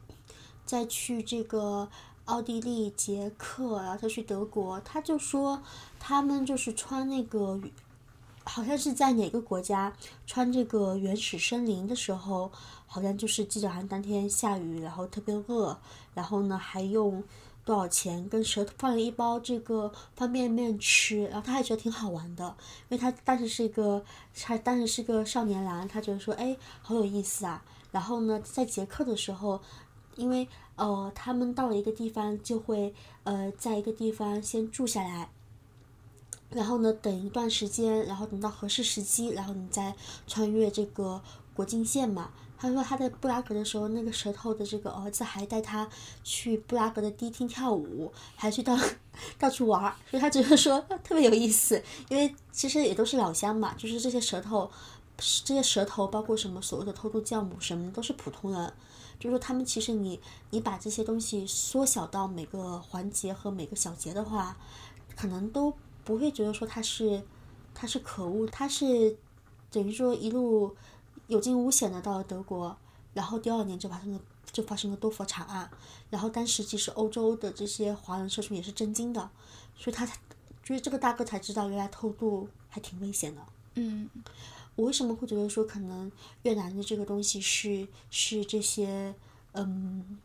[0.67, 1.89] 再去这个
[2.27, 5.63] 奥地利、捷克，然后再去德国，他就说
[5.99, 7.59] 他们就是穿那个。
[8.49, 9.93] 好像是在哪个国家
[10.27, 12.51] 穿这个原始森林的时候，
[12.87, 15.77] 好像就是记得好像当天下雨，然后特别饿，
[16.15, 17.23] 然后呢还用
[17.65, 22.57] 多少钱跟蛇放了一包这个方便面吃，然后他还觉得挺好玩的，
[22.89, 24.03] 因为他当时是一个
[24.35, 27.63] 他当时是个少年郎，他觉得说哎好有意思啊。
[27.93, 29.61] 然后呢在捷克的时候，
[30.17, 32.95] 因为呃他们到了一个地方就会
[33.25, 35.29] 呃在一个地方先住下来。
[36.51, 39.95] 然后呢，等一段时间，然后等到合适时机，然后你再
[40.27, 41.21] 穿越这个
[41.55, 42.31] 国境线嘛。
[42.61, 45.89] 他说他在布拉格的时候，那个舌头的这个儿子还带他
[46.25, 48.77] 去布拉格的迪厅跳舞，还去到
[49.39, 51.81] 到处玩儿，所以他觉得说特别有意思。
[52.09, 54.69] 因为其实也都是老乡嘛，就是这些舌头，
[55.45, 58.73] 这些舌头包括什么所谓的偷渡教母什么都是普通人，
[59.21, 60.19] 就是说他们其实你
[60.51, 64.57] 你把这些东西缩小到每个环节和每个小节的话，
[65.15, 65.73] 可能都
[66.09, 67.23] 不会觉得说他是
[67.75, 69.15] 他是可恶，他是
[69.71, 70.75] 等于说一路
[71.27, 72.75] 有惊无险的到了德国，
[73.13, 75.71] 然后第二年就发生了就发生了多佛惨案，
[76.09, 79.29] 然后当时其实欧洲的这些华人社群也是震惊的，
[79.77, 80.17] 所以他才
[80.65, 83.43] 就是这个大哥才知道原来偷渡还挺危险的。
[83.75, 84.09] 嗯
[84.77, 86.11] 我为什么会觉得说可能
[86.45, 89.15] 越南的这个东西是是这些
[89.53, 90.19] 嗯，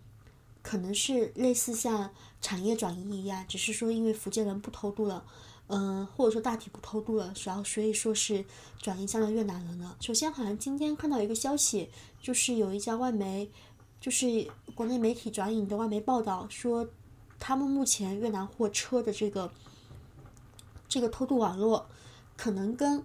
[0.61, 2.09] 可能是类似像
[2.39, 5.25] 产业转移一样，只是说因为福建人不偷渡了，
[5.67, 8.43] 嗯，或者说大体不偷渡了，然后所以说是
[8.79, 9.95] 转移向了越南人了。
[10.01, 11.89] 首先，好像今天看到一个消息，
[12.21, 13.49] 就是有一家外媒，
[13.99, 16.87] 就是国内媒体转引的外媒报道说，
[17.39, 19.51] 他们目前越南货车的这个
[20.87, 21.87] 这个偷渡网络，
[22.37, 23.03] 可能跟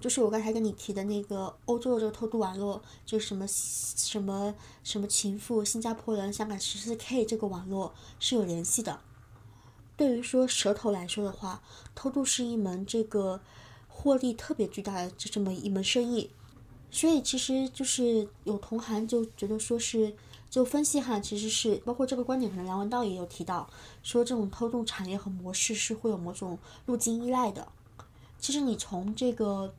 [0.00, 8.98] 就是我刚才跟你提的那个欧洲的这个偷渡网络，就什么什么什么情妇、新加坡人、香港十四 K 这个网络是有联系的。
[9.96, 11.62] 对于说蛇头来说的话，
[11.94, 13.40] 偷渡是一门这个
[13.88, 16.30] 获利特别巨大的这这么一门生意，
[16.90, 20.14] 所以其实就是有同行就觉得说是
[20.50, 23.68] 就分析哈，其实是包括这个观点，可能梁文道也有提到，
[24.02, 27.68] 说这种偷渡产业和模式是会有某种路径依赖的。
[28.38, 29.72] 其实你从这个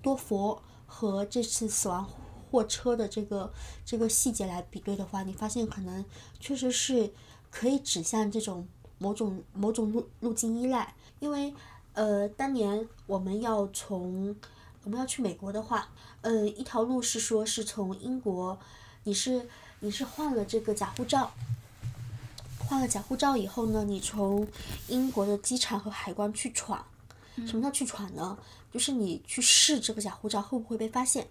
[0.00, 2.08] 多佛和这次死亡
[2.50, 3.52] 货车的这个
[3.84, 6.04] 这个细节来比对的话，你发现可能
[6.38, 7.12] 确实是
[7.54, 8.66] 可以指向这种
[8.98, 11.54] 某种某种路路径依赖，因为
[11.92, 14.34] 呃，当年我们要从
[14.82, 15.88] 我们要去美国的话，
[16.22, 18.58] 呃，一条路是说是从英国，
[19.04, 19.48] 你是
[19.78, 21.30] 你是换了这个假护照。
[22.58, 24.44] 换了假护照以后呢，你从
[24.88, 26.84] 英国的机场和海关去闯，
[27.46, 28.36] 什么叫去闯呢？
[28.72, 31.28] 就是你去试这个假护照会不会被发现。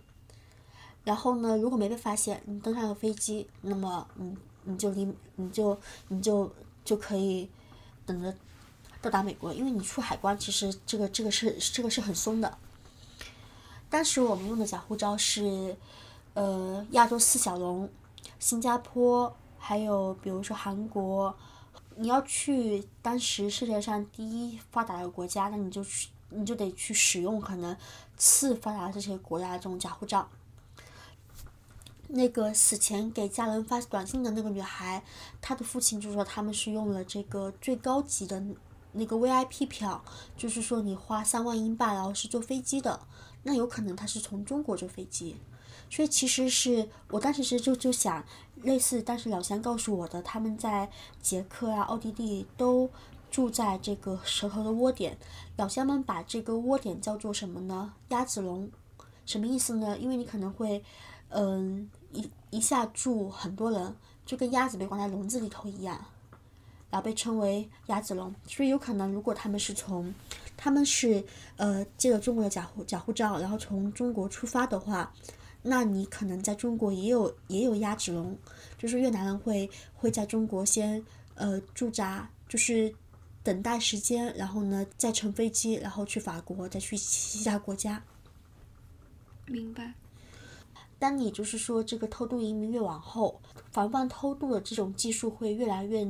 [1.04, 6.52] 然后呢，如果没被发现，你登上了飞机，那么你你就离你就你就
[6.84, 7.50] 就可以
[8.06, 8.34] 等着
[9.02, 12.58] 到达美国，因为你出海关，其实这个这个是这个是很松的。
[13.90, 15.76] 当时我们用的假护照是，
[16.34, 17.90] 呃，亚洲四小龙，
[18.40, 21.36] 新加坡，还有比如说韩国。
[21.96, 27.78] 你要去当时世界上第一发达的国家，那你就去，你就得去使用可能
[28.18, 30.28] 次发达这些国家的这种假护照。
[32.16, 35.04] 那个死前给家人发短信的那个女孩，
[35.42, 38.42] 她的父亲就说他们是用了这个最高级的
[38.92, 40.04] 那个 VIP 票，
[40.38, 43.00] 就是说你花三万英镑，然后是坐飞机的，
[43.42, 45.36] 那有可能他是从中国坐飞机。
[45.90, 48.24] 所以其实是我当时是就就想，
[48.62, 50.90] 类似当时老乡告诉我的，他们在
[51.22, 52.90] 捷克啊、奥地利都
[53.32, 55.18] 住在这个蛇头的窝点。
[55.58, 57.94] 老乡们把这个窝点叫做什么呢？
[58.10, 58.70] 鸭子笼，
[59.26, 59.98] 什么意思呢？
[59.98, 60.84] 因为你可能会，
[61.30, 63.96] 嗯，一一下住很多人，
[64.26, 65.98] 就跟鸭子被关在笼子里头一样，
[66.90, 68.34] 然后被称为鸭子笼。
[68.48, 70.14] 所以有可能，如果他们是从，
[70.56, 71.24] 他们是
[71.58, 75.12] 呃借了中国的假护假护照，然后从中国出发的话。
[75.66, 78.38] 那你可能在中国也有也有鸭子笼，
[78.78, 81.02] 就是越南人会会在中国先
[81.36, 82.94] 呃驻扎，就是
[83.44, 88.04] 等待时间，然后呢再乘飞机，然后去法国，再去其他国家。
[89.46, 89.94] 明白。
[91.04, 93.42] 当你就是说这个偷渡移民越往后，
[93.74, 96.06] 防范偷渡的这种技术会越来越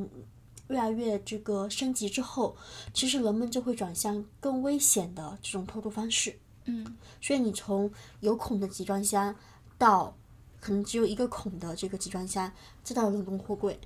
[0.68, 2.56] 越来越这个升级之后，
[2.94, 6.38] 其实人们就会转向更危险的这种偷渡方式。
[6.66, 9.36] 嗯，所以你从有孔的集装箱
[9.80, 10.16] 到
[10.60, 13.80] 可能只有一个孔的这个集装箱，再到冷冻货柜，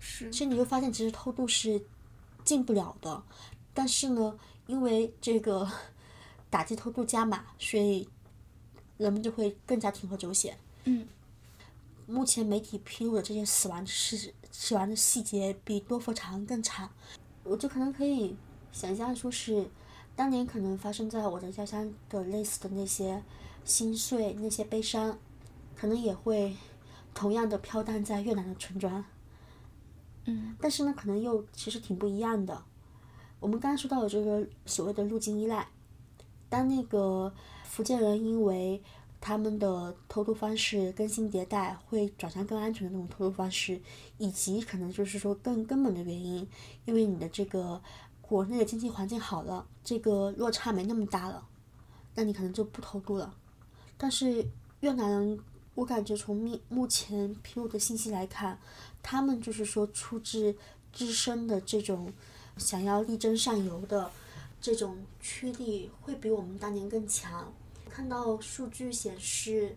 [0.00, 1.80] 是其实你就发现其实偷渡是
[2.42, 3.22] 进不了的。
[3.72, 4.36] 但是呢，
[4.66, 5.70] 因为这个
[6.50, 8.08] 打击偷渡加码，所以
[9.02, 10.56] 人们就会更加铤而走险。
[10.84, 11.06] 嗯，
[12.06, 16.88] 目前媒体披露的这些死亡事死亡的细节比多佛惨案更惨，
[17.44, 18.36] 我就可能可以
[18.72, 19.68] 想象说是。
[20.14, 23.22] 当年可能发生在我的家乡的类似的那些
[23.64, 25.18] 心碎、那些悲伤，
[25.74, 26.54] 可能也会
[27.14, 29.02] 同样的飘荡在越南的村庄。
[30.26, 32.62] 嗯，但是呢，可能又其实挺不一样的。
[33.40, 35.66] 我们刚刚说到的这个所谓的路径依赖，
[36.52, 37.32] 当那个
[37.64, 38.82] 福建人因为
[39.18, 43.80] 他们的偷渡方式更新迭代，会转向更安全的那种偷渡方式，
[44.18, 46.46] 以及可能就是说更根本的原因，
[46.84, 47.80] 因为你的这个。
[48.20, 51.46] 国内的经济环境好了，这个落差没那么大了，
[52.14, 53.34] 那你可能就不偷渡了。
[53.98, 54.46] 但是
[54.80, 55.38] 越南人，
[55.74, 58.58] 我感觉从目目前披露的信息来看，
[59.02, 60.56] 他们就是说出自
[60.94, 62.10] 自身的这种
[62.56, 64.10] 想要力争上游的
[64.62, 67.52] 这种驱力，会比我们当年更强。
[67.90, 69.76] 看到数据显示，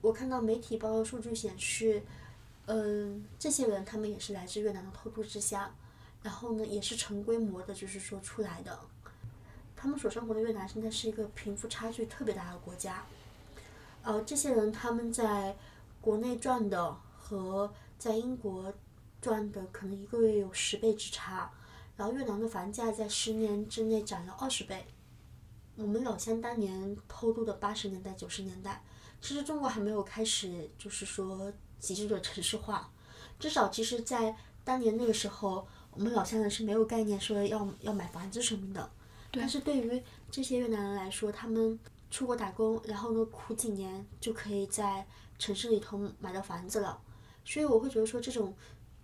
[0.00, 2.02] 我看到媒体报道数据显示，
[2.66, 5.72] 嗯，这些人他们也是来自越南的偷渡之乡，
[6.20, 8.78] 然后呢，也是成规模的，就是说出来的。
[9.76, 13.04] 他们所生活的越南现在是一个贫富差距特别大的国家，
[14.02, 15.56] 呃，这些人他们在
[16.00, 18.72] 国内赚的和在英国
[19.20, 21.50] 赚的可能一个月有十倍之差，
[22.02, 24.84] 然后越南的房价在十年之内涨了二十倍。
[25.76, 28.82] 我们老乡当年偷渡的八十年代、九十年代，
[29.20, 32.90] 其实中国还没有开始，就是说极致的城市化，
[33.38, 34.34] 至少其实，在
[34.64, 38.90] 当年那个时候，我们老乡人是没有概念说要要买房子什么的。
[39.30, 41.78] 但是对于这些越南人来说，他们
[42.10, 45.06] 出国打工，然后呢苦几年就可以在
[45.38, 47.00] 城市里头买到房子了，
[47.44, 48.52] 所以我会觉得说这种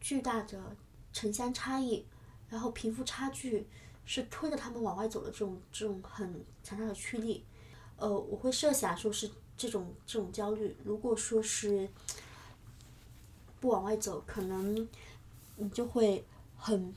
[0.00, 0.76] 巨大的
[1.12, 2.04] 城乡差异，
[2.48, 3.66] 然后贫富差距。
[4.10, 7.44] 是推着他们往外走的这种这种很强大的驱力，
[7.98, 11.86] 呃，我会设想说是这种这种焦虑，如果说是
[13.60, 14.88] 不往外走，可能
[15.56, 16.24] 你就会
[16.56, 16.90] 很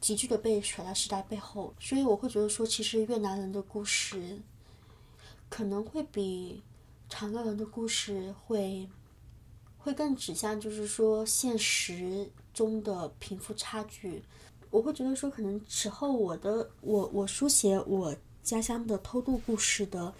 [0.00, 4.40] 急剧的被甩在时代背后，所以我会觉得说，其实越南人的故事
[5.48, 6.62] 可能会比
[7.08, 8.88] 长乐人的故事会
[9.78, 14.22] 会更指向就是说现实中的贫富差距。
[14.72, 20.12] 我会觉得说，可能此后我的我我书写我家乡的偷渡故事的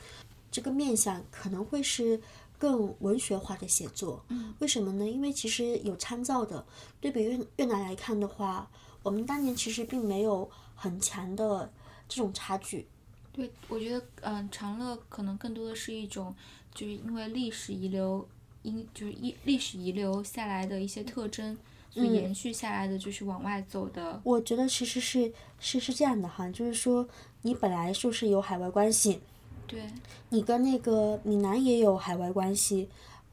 [0.50, 2.20] 这个面向，可能会是
[2.58, 4.22] 更文学化的写作。
[4.28, 5.08] 嗯，为什么呢？
[5.08, 6.64] 因为其实有参照的，
[7.00, 8.70] 对比越越南来看的话，
[9.02, 11.72] 我们当年其实并没有很强的
[12.06, 12.86] 这种差距。
[13.32, 16.34] 对，我觉得，嗯，长乐可能更多的是一种，
[16.74, 18.28] 就是因为历史遗留，
[18.60, 21.56] 因就是一历史遗留下来的一些特征。
[21.94, 24.18] 所延续下来的就是往外走的。
[24.24, 25.30] 我觉得其实是
[25.60, 27.06] 是是这样的哈，就是说
[27.42, 29.20] 你本来就是有海外关系，
[29.66, 29.82] 对，
[30.30, 32.88] 你跟那个闽南也有海外关系，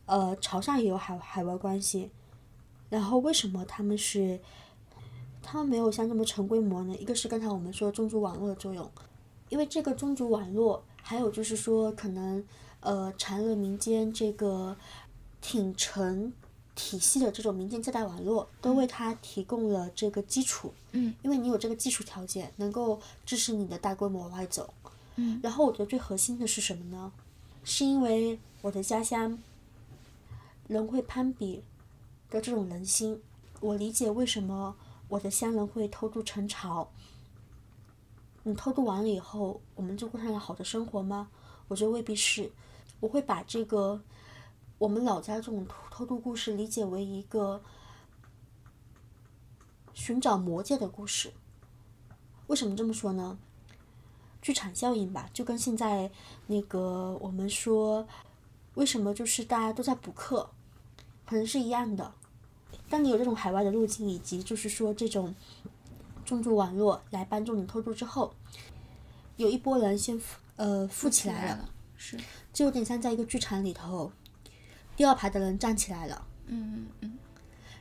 [0.05, 2.11] 呃，潮汕也有海海外关系，
[2.89, 4.37] 然后为什么他们是
[5.41, 6.93] 他们没有像这么成规模呢？
[6.99, 8.91] 一个是刚才我们说中族网络的作用，
[9.47, 12.43] 因为这个中族网络，还有就是说可能
[12.81, 14.75] 呃缠了民间这个
[15.39, 16.33] 挺成。
[16.81, 24.73] 体系的这种民间借贷网络都为他提供了这个基础，嗯，因为你有这个技术条件，能够支持你的大规模往外走，
[25.17, 27.11] 嗯，然后我觉得最核心的是什么呢？
[27.65, 29.37] 是因为我的家乡
[30.69, 31.61] 人会攀比
[32.29, 33.21] 的这种人心，
[33.59, 34.73] 我理解为什么
[35.09, 36.89] 我的乡人会偷渡成潮。
[38.43, 41.27] 你偷渡完了以后，我们就过上了好的生活吗？
[41.67, 42.49] 我觉得未必是，
[43.01, 44.01] 我会把这个。
[44.79, 47.61] 我们老家这种偷渡故事理解为一个
[49.93, 51.33] 寻找魔界的故事。
[52.47, 53.37] 为什么这么说呢？
[54.41, 56.09] 剧场效应吧，就跟现在
[56.47, 58.07] 那个我们说，
[58.75, 60.49] 为什么就是大家都在补课，
[61.25, 62.13] 可能是一样的。
[62.89, 65.35] 当你有这种海外的路径，以及就是说这种
[66.23, 68.33] 重度网络来帮助你偷渡之后，
[69.35, 70.19] 有一波人先
[70.55, 72.17] 呃富起来了，是，
[72.53, 74.09] 就有点像在一个剧场里头。
[74.99, 77.17] 第二排的人站起来了，嗯嗯嗯，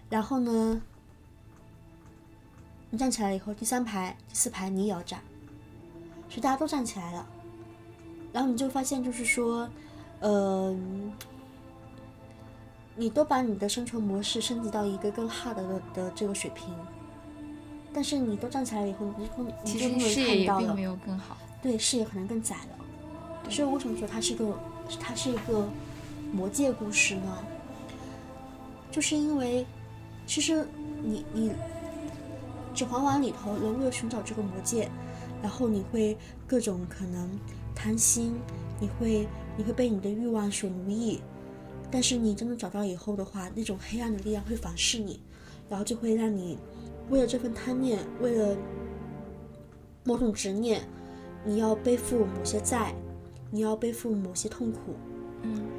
[0.09, 0.81] 然后呢，
[2.91, 5.21] 你站起来以后，第三排、第四排你也要站，
[6.29, 7.27] 所以大家都站起来了，
[8.33, 9.69] 然后你就发现，就是说，
[10.21, 11.13] 嗯，
[12.95, 16.73] 你都把你的生存模式升级到一个更 hard 的的这个水平，
[17.93, 21.37] 但是你都站起来以后，你就你其就不能实视野看到了，也并没有更好。
[21.61, 24.57] 对，视野可能更窄了，所以为什么说它是一个，
[25.01, 25.69] 它是一个。
[26.33, 27.45] 魔戒故事呢，
[28.91, 29.67] 就是因为，
[30.27, 30.67] 其实
[31.03, 31.51] 你你
[32.75, 34.91] 《指环王》里头人为了寻找这个魔戒，
[35.43, 36.17] 然后你会
[36.47, 37.31] 各种可能
[37.75, 38.35] 贪心，
[38.79, 39.27] 你会
[39.57, 41.21] 你会被你的欲望所奴役，
[41.91, 45.21] 但是你真的找到以后的话，那种黑暗的力量会反噬你，
[45.69, 46.59] 然后就会让你
[47.09, 48.57] 为了这份贪念，为了
[50.05, 50.83] 某种执念，
[51.45, 52.95] 你要背负某些债，
[53.51, 54.95] 你要背负某些痛苦。
[55.43, 55.78] 嗯。